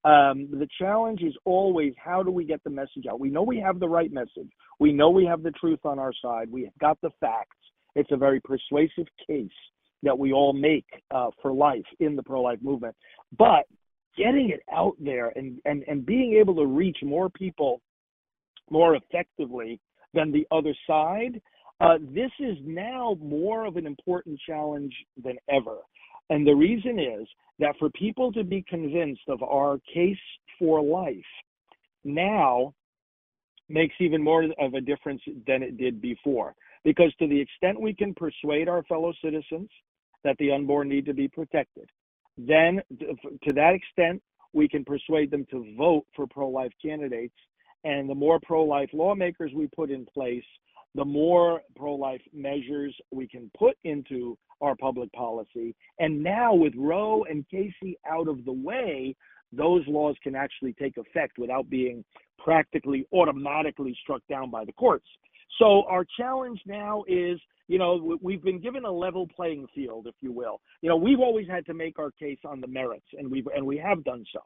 Um, 0.06 0.48
the 0.52 0.68
challenge 0.80 1.22
is 1.22 1.34
always 1.44 1.94
how 1.98 2.24
do 2.24 2.32
we 2.32 2.46
get 2.46 2.64
the 2.64 2.70
message 2.70 3.06
out? 3.10 3.20
We 3.20 3.30
know 3.30 3.44
we 3.44 3.60
have 3.60 3.80
the 3.80 3.90
right 3.90 4.12
message. 4.12 4.50
We 4.80 4.94
know 4.94 5.10
we 5.10 5.26
have 5.26 5.44
the 5.44 5.52
truth 5.52 5.80
on 5.84 6.00
our 6.00 6.14
side. 6.22 6.50
We 6.50 6.64
have 6.64 6.78
got 6.80 7.00
the 7.02 7.10
facts. 7.20 7.58
It's 7.96 8.12
a 8.12 8.18
very 8.18 8.40
persuasive 8.40 9.08
case 9.28 9.50
that 10.04 10.18
we 10.18 10.34
all 10.34 10.54
make 10.54 10.86
uh, 11.12 11.30
for 11.42 11.54
life 11.54 11.86
in 12.00 12.16
the 12.16 12.24
pro-life 12.24 12.60
movement. 12.62 12.96
But 13.38 13.66
getting 14.18 14.50
it 14.50 14.62
out 14.72 14.96
there 15.00 15.32
and, 15.36 15.60
and, 15.66 15.84
and 15.88 16.06
being 16.06 16.34
able 16.40 16.56
to 16.56 16.66
reach 16.66 16.98
more 17.04 17.30
people 17.30 17.82
more 18.70 18.96
effectively 18.96 19.80
than 20.14 20.32
the 20.32 20.48
other 20.52 20.74
side, 20.88 21.42
uh, 21.82 21.98
this 22.14 22.32
is 22.40 22.58
now 22.64 23.18
more 23.22 23.66
of 23.66 23.78
an 23.78 23.86
important 23.86 24.40
challenge 24.48 24.94
than 25.24 25.38
ever. 25.50 25.78
And 26.30 26.48
the 26.48 26.56
reason 26.56 27.00
is 27.00 27.28
that 27.60 27.76
for 27.78 27.90
people 27.92 28.32
to 28.34 28.44
be 28.44 28.64
convinced 28.68 29.24
of 29.28 29.44
our 29.44 29.80
case 29.94 30.18
for 30.58 30.82
life 30.82 31.16
now 32.04 32.74
makes 33.70 33.96
even 34.00 34.24
more 34.24 34.44
of 34.60 34.74
a 34.74 34.82
difference 34.82 35.22
than 35.48 35.64
it 35.64 35.78
did 35.78 36.02
before. 36.02 36.56
Because 36.84 37.14
to 37.20 37.28
the 37.28 37.40
extent 37.40 37.80
we 37.80 37.94
can 37.94 38.14
persuade 38.14 38.68
our 38.68 38.84
fellow 38.84 39.14
citizens 39.24 39.70
that 40.24 40.36
the 40.38 40.52
unborn 40.52 40.90
need 40.90 41.06
to 41.06 41.14
be 41.14 41.28
protected. 41.28 41.90
Then, 42.38 42.82
to 43.00 43.54
that 43.54 43.74
extent, 43.74 44.22
we 44.54 44.68
can 44.68 44.86
persuade 44.86 45.32
them 45.32 45.46
to 45.52 45.76
vote 45.78 46.06
for 46.16 46.28
pro 46.28 46.50
life 46.50 46.72
candidates. 46.82 47.36
And 47.84 48.10
the 48.10 48.16
more 48.16 48.40
pro 48.42 48.64
life 48.64 48.90
lawmakers 48.94 49.52
we 49.54 49.68
put 49.68 49.92
in 49.92 50.06
place, 50.06 50.44
the 50.96 51.06
more 51.06 51.62
pro 51.76 51.96
life 51.96 52.22
measures 52.34 52.96
we 53.12 53.28
can 53.28 53.50
put 53.58 53.78
into 53.84 54.38
our 54.62 54.76
public 54.76 55.12
policy. 55.14 55.76
And 56.00 56.24
now, 56.24 56.54
with 56.54 56.74
Roe 56.78 57.24
and 57.24 57.46
Casey 57.50 57.98
out 58.10 58.28
of 58.28 58.46
the 58.46 58.54
way, 58.54 59.16
those 59.52 59.84
laws 59.88 60.16
can 60.24 60.36
actually 60.36 60.74
take 60.74 60.98
effect 60.98 61.38
without 61.38 61.70
being 61.70 62.04
practically 62.40 63.06
automatically 63.14 63.96
struck 64.02 64.22
down 64.30 64.50
by 64.50 64.66
the 64.66 64.74
courts. 64.74 65.06
So, 65.60 65.84
our 65.88 66.06
challenge 66.18 66.62
now 66.66 67.04
is 67.08 67.40
you 67.74 67.80
know, 67.80 68.20
we've 68.22 68.44
been 68.44 68.60
given 68.60 68.86
a 68.86 68.92
level 68.92 69.28
playing 69.36 69.66
field, 69.74 70.06
if 70.06 70.14
you 70.22 70.32
will. 70.32 70.62
You 70.84 70.90
know, 70.90 70.96
we've 70.96 71.20
always 71.20 71.48
had 71.48 71.66
to 71.66 71.74
make 71.74 71.98
our 71.98 72.12
case 72.12 72.38
on 72.46 72.62
the 72.62 72.68
merits, 72.68 73.08
and 73.18 73.32
we've 73.32 73.48
and 73.48 73.66
we 73.66 73.80
have 73.80 74.04
done 74.04 74.24
so. 74.32 74.42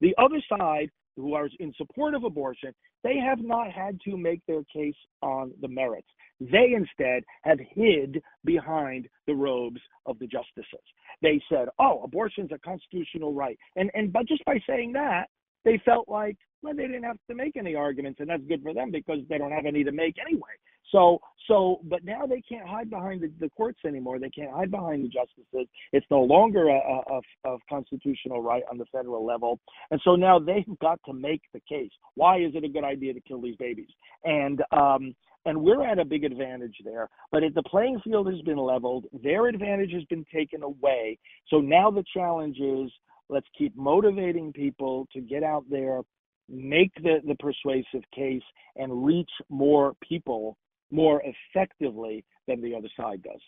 The 0.00 0.14
other 0.16 0.40
side, 0.48 0.88
who 1.14 1.34
are 1.34 1.50
in 1.58 1.74
support 1.76 2.14
of 2.14 2.24
abortion, 2.24 2.72
they 3.04 3.18
have 3.18 3.40
not 3.42 3.70
had 3.70 4.00
to 4.06 4.16
make 4.16 4.40
their 4.46 4.62
case 4.74 4.94
on 5.20 5.52
the 5.60 5.68
merits. 5.68 6.08
They 6.40 6.72
instead 6.74 7.22
have 7.42 7.58
hid 7.74 8.22
behind 8.46 9.08
the 9.26 9.34
robes 9.34 9.82
of 10.06 10.18
the 10.18 10.26
justices. 10.26 10.86
They 11.20 11.38
said, 11.50 11.68
"Oh, 11.78 12.00
abortion's 12.02 12.50
a 12.50 12.58
constitutional 12.60 13.34
right," 13.34 13.58
and 13.76 13.90
and 13.92 14.10
but 14.10 14.26
just 14.26 14.42
by 14.46 14.58
saying 14.66 14.94
that, 14.94 15.26
they 15.66 15.76
felt 15.84 16.08
like 16.08 16.38
well, 16.62 16.74
they 16.74 16.86
didn't 16.86 17.04
have 17.04 17.18
to 17.28 17.34
make 17.34 17.58
any 17.58 17.74
arguments, 17.74 18.20
and 18.20 18.30
that's 18.30 18.44
good 18.44 18.62
for 18.62 18.72
them 18.72 18.90
because 18.90 19.18
they 19.28 19.36
don't 19.36 19.52
have 19.52 19.66
any 19.66 19.84
to 19.84 19.92
make 19.92 20.16
anyway. 20.18 20.56
So, 20.92 21.20
so, 21.46 21.80
but 21.84 22.04
now 22.04 22.26
they 22.26 22.42
can't 22.42 22.68
hide 22.68 22.90
behind 22.90 23.22
the, 23.22 23.32
the 23.40 23.50
courts 23.50 23.80
anymore. 23.86 24.18
They 24.18 24.30
can't 24.30 24.52
hide 24.52 24.70
behind 24.70 25.04
the 25.04 25.08
justices. 25.08 25.68
It's 25.92 26.06
no 26.10 26.20
longer 26.22 26.68
a, 26.68 27.20
a, 27.44 27.56
constitutional 27.68 28.42
right 28.42 28.62
on 28.70 28.78
the 28.78 28.84
federal 28.92 29.24
level, 29.24 29.58
and 29.90 30.00
so 30.04 30.16
now 30.16 30.38
they've 30.38 30.78
got 30.80 31.00
to 31.06 31.12
make 31.12 31.42
the 31.52 31.60
case. 31.68 31.90
Why 32.14 32.38
is 32.38 32.52
it 32.54 32.64
a 32.64 32.68
good 32.68 32.84
idea 32.84 33.14
to 33.14 33.20
kill 33.20 33.40
these 33.40 33.56
babies? 33.56 33.88
And 34.24 34.62
um, 34.72 35.14
and 35.46 35.60
we're 35.60 35.84
at 35.84 35.98
a 35.98 36.04
big 36.04 36.24
advantage 36.24 36.76
there. 36.84 37.08
But 37.32 37.42
if 37.42 37.54
the 37.54 37.62
playing 37.62 38.00
field 38.04 38.30
has 38.30 38.40
been 38.42 38.58
leveled, 38.58 39.06
their 39.22 39.46
advantage 39.46 39.92
has 39.92 40.04
been 40.04 40.24
taken 40.32 40.62
away. 40.62 41.18
So 41.48 41.60
now 41.60 41.90
the 41.90 42.04
challenge 42.14 42.58
is 42.58 42.90
let's 43.28 43.46
keep 43.56 43.74
motivating 43.76 44.52
people 44.52 45.06
to 45.12 45.20
get 45.20 45.42
out 45.42 45.64
there, 45.70 46.00
make 46.48 46.92
the, 46.96 47.20
the 47.26 47.36
persuasive 47.36 48.02
case, 48.14 48.42
and 48.76 49.04
reach 49.04 49.30
more 49.48 49.94
people 50.06 50.56
more 50.90 51.22
effectively 51.24 52.24
than 52.46 52.60
the 52.60 52.74
other 52.74 52.88
side 52.96 53.22
does. 53.22 53.40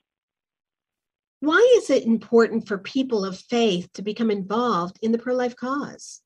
Why 1.41 1.59
is 1.77 1.91
it 1.91 2.05
important 2.05 2.69
for 2.69 2.79
people 2.79 3.25
of 3.25 3.37
faith 3.37 3.89
to 3.95 4.03
become 4.03 4.31
involved 4.31 4.99
in 5.03 5.11
the 5.11 5.19
pro 5.19 5.35
life 5.35 5.57
cause? 5.57 6.23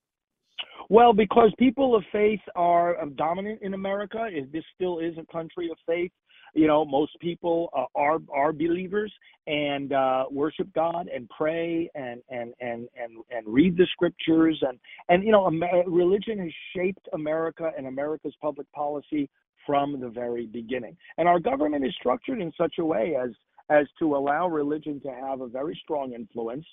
Well, 0.88 1.12
because 1.12 1.52
people 1.59 1.96
of 1.96 2.05
faith 2.12 2.40
are 2.55 3.00
um, 3.00 3.14
dominant 3.14 3.61
in 3.62 3.74
America. 3.74 4.29
This 4.52 4.64
still 4.74 4.98
is 4.98 5.14
a 5.18 5.33
country 5.33 5.70
of 5.70 5.79
faith. 5.87 6.12
You 6.55 6.66
know, 6.66 6.85
most 6.85 7.12
people 7.20 7.70
uh, 7.76 7.85
are 7.94 8.18
are 8.33 8.52
believers 8.52 9.12
and 9.46 9.92
uh, 9.92 10.24
worship 10.31 10.68
God 10.74 11.09
and 11.12 11.29
pray 11.31 11.90
and 11.94 12.22
and 12.31 12.55
and 12.61 12.88
and 12.94 13.24
and 13.31 13.46
read 13.46 13.76
the 13.76 13.87
scriptures 13.92 14.62
and 14.68 14.79
and 15.09 15.24
you 15.24 15.33
know, 15.33 15.50
religion 15.87 16.38
has 16.38 16.52
shaped 16.74 17.09
America 17.14 17.72
and 17.76 17.87
America's 17.87 18.35
public 18.40 18.70
policy 18.72 19.29
from 19.66 20.00
the 20.00 20.09
very 20.09 20.46
beginning. 20.46 20.96
And 21.18 21.29
our 21.29 21.40
government 21.40 21.85
is 21.85 21.94
structured 21.98 22.40
in 22.40 22.52
such 22.57 22.74
a 22.79 22.85
way 22.85 23.16
as 23.20 23.31
as 23.68 23.87
to 23.98 24.14
allow 24.14 24.46
religion 24.46 25.00
to 25.00 25.09
have 25.09 25.40
a 25.40 25.48
very 25.48 25.79
strong 25.83 26.12
influence. 26.12 26.64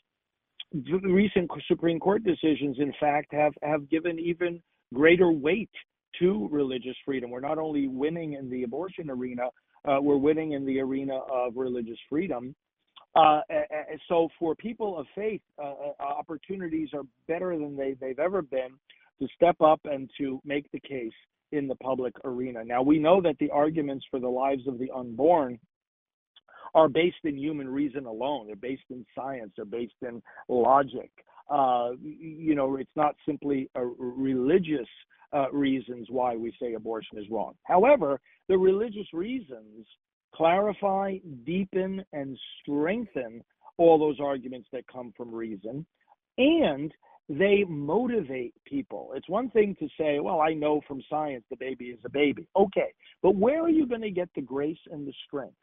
The 0.71 0.99
recent 1.03 1.49
Supreme 1.67 1.99
Court 1.99 2.23
decisions, 2.23 2.77
in 2.79 2.93
fact, 2.99 3.33
have 3.33 3.53
have 3.63 3.89
given 3.89 4.19
even 4.19 4.61
greater 4.93 5.31
weight 5.31 5.71
to 6.19 6.47
religious 6.51 6.95
freedom. 7.03 7.31
We're 7.31 7.39
not 7.39 7.57
only 7.57 7.87
winning 7.87 8.33
in 8.33 8.49
the 8.49 8.63
abortion 8.63 9.09
arena, 9.09 9.47
uh, 9.87 9.97
we're 10.01 10.17
winning 10.17 10.53
in 10.53 10.65
the 10.65 10.79
arena 10.79 11.17
of 11.31 11.53
religious 11.55 11.97
freedom. 12.09 12.55
Uh, 13.15 13.41
so 14.07 14.27
for 14.39 14.55
people 14.55 14.97
of 14.97 15.05
faith, 15.13 15.41
uh, 15.59 15.73
uh, 15.99 16.03
opportunities 16.03 16.89
are 16.93 17.03
better 17.27 17.57
than 17.57 17.75
they, 17.75 17.95
they've 17.99 18.19
ever 18.19 18.41
been 18.41 18.69
to 19.19 19.27
step 19.35 19.55
up 19.61 19.79
and 19.85 20.09
to 20.17 20.39
make 20.43 20.71
the 20.71 20.79
case 20.79 21.13
in 21.53 21.67
the 21.67 21.75
public 21.75 22.13
arena. 22.25 22.63
Now, 22.65 22.81
we 22.81 22.99
know 22.99 23.21
that 23.21 23.37
the 23.39 23.49
arguments 23.51 24.05
for 24.09 24.19
the 24.19 24.27
lives 24.27 24.67
of 24.67 24.79
the 24.79 24.91
unborn 24.93 25.59
are 26.75 26.89
based 26.89 27.23
in 27.23 27.37
human 27.37 27.69
reason 27.69 28.05
alone. 28.05 28.47
They're 28.47 28.55
based 28.55 28.89
in 28.89 29.05
science. 29.15 29.51
They're 29.55 29.65
based 29.65 29.93
in 30.01 30.21
logic. 30.49 31.11
Uh, 31.49 31.91
you 32.01 32.55
know, 32.55 32.77
it's 32.77 32.89
not 32.95 33.15
simply 33.25 33.69
a 33.75 33.85
religious 33.85 34.87
uh, 35.33 35.51
reasons 35.51 36.07
why 36.09 36.35
we 36.35 36.51
say 36.59 36.73
abortion 36.73 37.19
is 37.19 37.25
wrong. 37.29 37.53
However, 37.63 38.19
the 38.49 38.57
religious 38.57 39.07
reasons 39.13 39.85
clarify, 40.33 41.17
deepen, 41.45 42.03
and 42.13 42.37
strengthen 42.61 43.43
all 43.77 43.99
those 43.99 44.19
arguments 44.19 44.67
that 44.71 44.87
come 44.87 45.13
from 45.15 45.33
reason. 45.33 45.85
And 46.37 46.91
they 47.29 47.63
motivate 47.67 48.53
people. 48.65 49.11
It's 49.15 49.29
one 49.29 49.49
thing 49.49 49.75
to 49.79 49.87
say, 49.97 50.19
well, 50.19 50.41
I 50.41 50.53
know 50.53 50.81
from 50.87 51.01
science 51.09 51.43
the 51.49 51.55
baby 51.55 51.85
is 51.85 51.99
a 52.05 52.09
baby. 52.09 52.47
Okay, 52.55 52.93
but 53.21 53.35
where 53.35 53.61
are 53.61 53.69
you 53.69 53.85
going 53.87 54.01
to 54.01 54.11
get 54.11 54.29
the 54.35 54.41
grace 54.41 54.77
and 54.91 55.07
the 55.07 55.13
strength? 55.25 55.55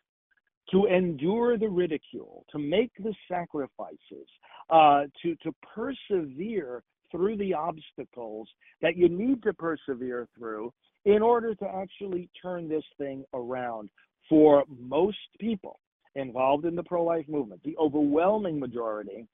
To 0.73 0.87
endure 0.87 1.59
the 1.59 1.69
ridicule, 1.69 2.45
to 2.53 2.59
make 2.59 2.93
the 2.99 3.15
sacrifices, 3.29 4.29
uh, 4.71 5.03
to 5.23 5.35
to 5.43 5.53
persevere 5.75 6.83
through 7.11 7.37
the 7.37 7.53
obstacles 7.53 8.49
that 8.81 8.97
you 8.97 9.09
need 9.09 9.43
to 9.43 9.53
persevere 9.53 10.29
through 10.39 10.73
in 11.05 11.23
order 11.23 11.55
to 11.57 11.65
actually 11.65 12.29
turn 12.41 12.69
this 12.69 12.85
thing 12.99 13.25
around 13.35 13.91
for 14.29 14.65
most 14.79 15.19
people 15.41 15.81
involved 16.15 16.65
in 16.65 16.77
the 16.77 16.83
pro 16.83 17.03
life 17.03 17.27
movement, 17.29 17.61
the 17.65 17.77
overwhelming 17.79 18.59
majority 18.59 19.27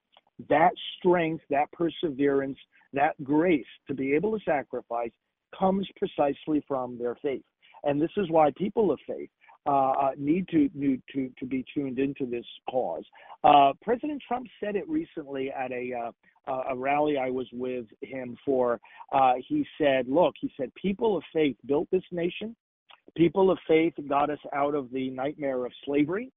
that 0.49 0.73
strength, 0.99 1.45
that 1.51 1.71
perseverance, 1.73 2.59
that 2.93 3.13
grace 3.23 3.67
to 3.89 3.95
be 3.95 4.15
able 4.15 4.37
to 4.39 4.45
sacrifice 4.45 5.11
comes 5.59 5.89
precisely 5.97 6.65
from 6.67 6.99
their 6.99 7.17
faith. 7.23 7.43
And 7.85 8.01
this 8.01 8.11
is 8.17 8.31
why 8.31 8.51
people 8.57 8.91
of 8.91 8.99
faith 9.07 9.31
uh, 9.67 9.91
uh 9.91 10.11
need 10.17 10.49
to, 10.49 10.69
need 10.75 11.03
to 11.13 11.31
to 11.39 11.47
be 11.47 11.65
tuned 11.75 11.99
into 11.99 12.27
this 12.27 12.45
cause. 12.71 13.05
Uh, 13.45 13.73
President 13.83 14.23
Trump 14.27 14.47
said 14.63 14.77
it 14.77 14.89
recently 14.89 15.51
at 15.51 15.73
a 15.73 15.93
uh, 16.49 16.63
a 16.71 16.77
rally 16.77 17.19
I 17.19 17.31
was 17.31 17.49
with 17.53 17.87
him 18.03 18.37
for. 18.45 18.81
Uh, 19.13 19.35
he 19.49 19.67
said, 19.79 20.09
"Look," 20.09 20.35
he 20.41 20.53
said, 20.57 20.73
"people 20.75 21.17
of 21.17 21.25
faith 21.33 21.57
built 21.67 21.89
this 21.91 22.05
nation. 22.13 22.55
People 23.17 23.51
of 23.51 23.59
faith 23.67 23.95
got 24.09 24.31
us 24.31 24.39
out 24.53 24.75
of 24.75 24.91
the 24.93 25.11
nightmare 25.11 25.65
of 25.65 25.73
slavery 25.85 26.31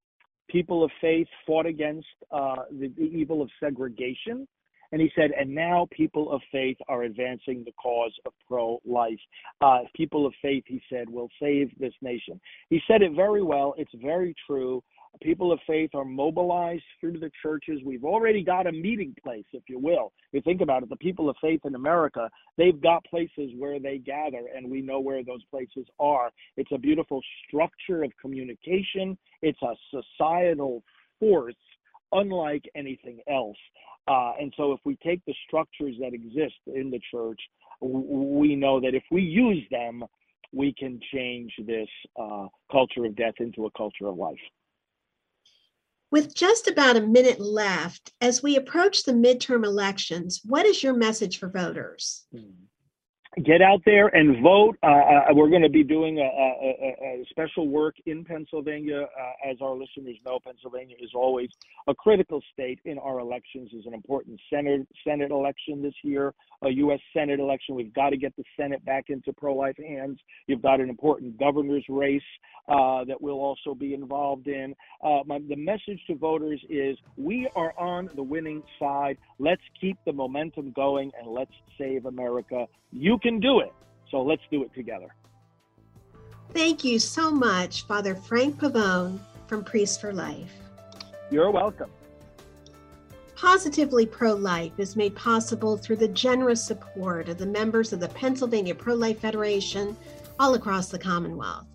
people 0.50 0.84
of 0.84 0.92
faith 1.00 1.28
fought 1.46 1.66
against 1.66 2.08
uh, 2.32 2.64
the, 2.72 2.92
the, 2.98 3.04
evil 3.04 3.42
of 3.42 3.50
segregation. 3.60 4.48
And 4.92 5.00
he 5.00 5.12
said, 5.16 5.30
and 5.40 5.54
now 5.54 5.88
people 5.92 6.32
of 6.32 6.42
faith 6.52 6.78
are 6.88 7.04
advancing 7.04 7.64
the 7.64 7.72
cause 7.74 8.14
of 8.26 8.34
pro 8.48 8.80
life. 8.86 9.20
Uh, 9.62 9.82
people 9.96 10.26
of 10.26 10.34
faith, 10.42 10.64
he 10.66 10.82
said, 10.90 11.08
will 11.08 11.30
save 11.40 11.70
this 11.80 11.94
nation. 12.02 12.42
He 12.70 12.82
said 12.88 13.04
it 13.04 13.12
very 13.16 13.44
well. 13.44 13.76
It's 13.78 13.92
very 14.02 14.34
true 14.48 14.84
people 15.22 15.52
of 15.52 15.60
faith 15.68 15.92
are 15.94 16.06
mobilized 16.06 16.84
through 17.00 17.20
the 17.20 17.32
churches. 17.42 17.82
We've 17.84 18.04
already 18.04 18.44
got 18.44 18.68
a 18.68 18.72
meeting 18.72 19.16
place, 19.24 19.46
if 19.54 19.64
you 19.68 19.80
will. 19.80 20.14
If 20.32 20.34
you 20.34 20.42
think 20.42 20.62
about 20.62 20.84
it, 20.84 20.90
the 20.90 20.96
people 20.98 21.30
of 21.30 21.36
faith 21.42 21.62
in 21.66 21.76
America, 21.76 22.30
they've 22.58 22.80
got 22.82 23.04
places 23.06 23.52
where 23.58 23.80
they 23.80 23.98
gather, 23.98 24.46
and 24.56 24.70
we 24.70 24.82
know 24.82 25.00
where 25.00 25.24
those 25.24 25.44
places 25.46 25.86
are. 26.00 26.32
It's 26.58 26.72
a 26.72 26.78
beautiful 26.78 27.22
structure 27.48 28.04
of 28.04 28.12
communication, 28.22 29.18
it's 29.42 29.62
a 29.62 29.76
societal 29.92 30.84
force 31.20 31.56
unlike 32.12 32.64
anything 32.76 33.20
else. 33.30 33.58
Uh, 34.08 34.32
and 34.40 34.54
so, 34.58 34.72
if 34.72 34.80
we 34.86 34.96
take 35.04 35.24
the 35.26 35.36
structures 35.48 35.96
that 36.00 36.14
exist 36.14 36.56
in 36.68 36.90
the 36.90 37.00
church, 37.12 37.40
we 37.82 38.56
know 38.56 38.80
that 38.80 38.96
if 38.96 39.04
we 39.12 39.22
use 39.22 39.64
them, 39.70 40.04
we 40.52 40.74
can 40.74 41.00
change 41.14 41.54
this 41.68 41.88
uh, 42.20 42.48
culture 42.72 43.06
of 43.06 43.16
death 43.16 43.36
into 43.40 43.66
a 43.66 43.72
culture 43.78 44.08
of 44.08 44.18
life. 44.18 44.40
With 46.12 46.34
just 46.34 46.68
about 46.68 46.98
a 46.98 47.02
minute 47.02 47.40
left, 47.40 48.12
as 48.20 48.42
we 48.42 48.56
approach 48.56 49.04
the 49.04 49.12
midterm 49.12 49.64
elections, 49.64 50.42
what 50.44 50.66
is 50.66 50.82
your 50.82 50.94
message 50.94 51.38
for 51.38 51.50
voters? 51.50 52.26
Hmm. 52.32 52.50
Get 53.38 53.62
out 53.62 53.82
there 53.86 54.08
and 54.08 54.42
vote. 54.42 54.76
Uh, 54.82 54.88
uh 54.88 55.26
we're 55.34 55.50
going 55.50 55.62
to 55.62 55.70
be 55.70 55.84
doing 55.84 56.18
a, 56.18 56.24
a, 56.24 57.22
a, 57.22 57.26
special 57.30 57.68
work 57.68 57.96
in 58.08 58.26
Pennsylvania. 58.26 59.02
Uh, 59.04 59.52
as 59.52 59.58
our 59.62 59.76
listeners 59.76 60.18
know, 60.26 60.40
Pennsylvania 60.44 60.96
is 61.00 61.12
always 61.14 61.48
a 61.88 61.94
critical 61.94 62.42
state 62.52 62.80
in 62.86 62.98
our 62.98 63.20
elections. 63.20 63.70
is 63.72 63.86
an 63.86 63.94
important 63.94 64.42
Senate 64.52 64.88
Senate 65.08 65.30
election 65.30 65.84
this 65.84 65.94
year, 66.04 66.34
a 66.64 66.70
U.S. 66.70 67.00
Senate 67.14 67.40
election. 67.40 67.76
We've 67.76 67.94
got 67.94 68.10
to 68.10 68.18
get 68.18 68.36
the 68.36 68.44
Senate 68.58 68.84
back 68.84 69.06
into 69.10 69.32
pro-life 69.32 69.78
hands. 69.78 70.20
You've 70.48 70.64
got 70.64 70.82
an 70.82 70.90
important 70.90 71.38
governor's 71.38 71.86
race 71.88 72.22
uh, 72.68 73.04
that 73.06 73.22
we'll 73.22 73.40
also 73.40 73.76
be 73.76 73.94
involved 73.94 74.48
in. 74.48 74.76
Uh, 75.04 75.20
my, 75.28 75.40
the 75.48 75.56
message 75.56 76.00
to 76.08 76.16
voters 76.16 76.62
is 76.68 76.98
we 77.16 77.48
are 77.56 77.78
on 77.78 78.10
the 78.16 78.24
winning 78.24 78.64
side. 78.80 79.18
Let's 79.38 79.62
keep 79.80 79.98
the 80.06 80.14
momentum 80.14 80.72
going 80.72 81.12
and 81.20 81.32
let's 81.32 81.54
save 81.78 82.06
America. 82.06 82.66
You 82.92 83.19
can 83.20 83.40
do 83.40 83.60
it. 83.60 83.74
So 84.12 84.22
let's 84.22 84.42
do 84.52 84.64
it 84.64 84.74
together. 84.74 85.08
Thank 86.54 86.84
you 86.84 86.98
so 86.98 87.30
much, 87.30 87.86
Father 87.86 88.16
Frank 88.16 88.58
Pavone 88.58 89.20
from 89.48 89.64
Priests 89.64 89.98
for 89.98 90.12
Life. 90.14 90.52
You're 91.30 91.52
welcome. 91.52 91.92
Positively 93.36 94.06
Pro 94.06 94.34
Life 94.34 94.74
is 94.80 94.96
made 94.96 95.16
possible 95.16 95.78
through 95.78 95.98
the 95.98 96.08
generous 96.08 96.64
support 96.64 97.30
of 97.30 97.38
the 97.38 97.46
members 97.46 97.94
of 97.94 98.00
the 98.00 98.10
Pennsylvania 98.10 98.76
Pro 98.76 98.96
Life 98.96 99.20
Federation 99.20 99.96
all 100.40 100.56
across 100.56 100.90
the 100.90 101.00
Commonwealth. 101.00 101.66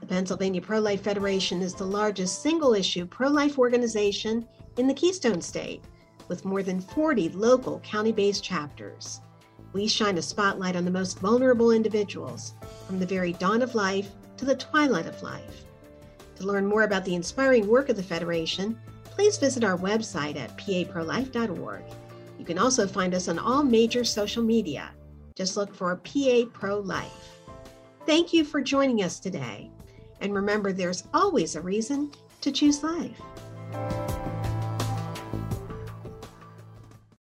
The 0.00 0.06
Pennsylvania 0.06 0.60
Pro 0.60 0.80
Life 0.80 1.02
Federation 1.02 1.62
is 1.62 1.74
the 1.74 1.86
largest 1.86 2.42
single 2.42 2.74
issue 2.74 3.06
pro 3.06 3.28
life 3.28 3.58
organization 3.58 4.46
in 4.76 4.86
the 4.86 4.94
Keystone 4.94 5.40
State, 5.40 5.82
with 6.28 6.44
more 6.44 6.62
than 6.62 6.80
40 6.80 7.30
local 7.30 7.80
county 7.80 8.12
based 8.12 8.42
chapters 8.44 9.20
we 9.76 9.86
shine 9.86 10.16
a 10.16 10.22
spotlight 10.22 10.74
on 10.74 10.86
the 10.86 10.90
most 10.90 11.18
vulnerable 11.18 11.70
individuals 11.70 12.54
from 12.86 12.98
the 12.98 13.04
very 13.04 13.34
dawn 13.34 13.60
of 13.60 13.74
life 13.74 14.08
to 14.38 14.46
the 14.46 14.56
twilight 14.56 15.04
of 15.04 15.22
life. 15.22 15.66
To 16.36 16.46
learn 16.46 16.64
more 16.64 16.84
about 16.84 17.04
the 17.04 17.14
inspiring 17.14 17.68
work 17.68 17.90
of 17.90 17.96
the 17.96 18.02
Federation, 18.02 18.80
please 19.04 19.36
visit 19.36 19.64
our 19.64 19.76
website 19.76 20.38
at 20.38 20.56
paprolife.org. 20.56 21.82
You 22.38 22.44
can 22.46 22.58
also 22.58 22.86
find 22.86 23.12
us 23.12 23.28
on 23.28 23.38
all 23.38 23.62
major 23.62 24.02
social 24.02 24.42
media. 24.42 24.92
Just 25.34 25.58
look 25.58 25.74
for 25.74 25.94
PA 25.96 26.44
Pro 26.54 26.78
Life. 26.78 27.42
Thank 28.06 28.32
you 28.32 28.44
for 28.44 28.62
joining 28.62 29.02
us 29.02 29.20
today. 29.20 29.70
And 30.22 30.32
remember, 30.32 30.72
there's 30.72 31.04
always 31.12 31.54
a 31.54 31.60
reason 31.60 32.12
to 32.40 32.50
choose 32.50 32.82
life. 32.82 33.20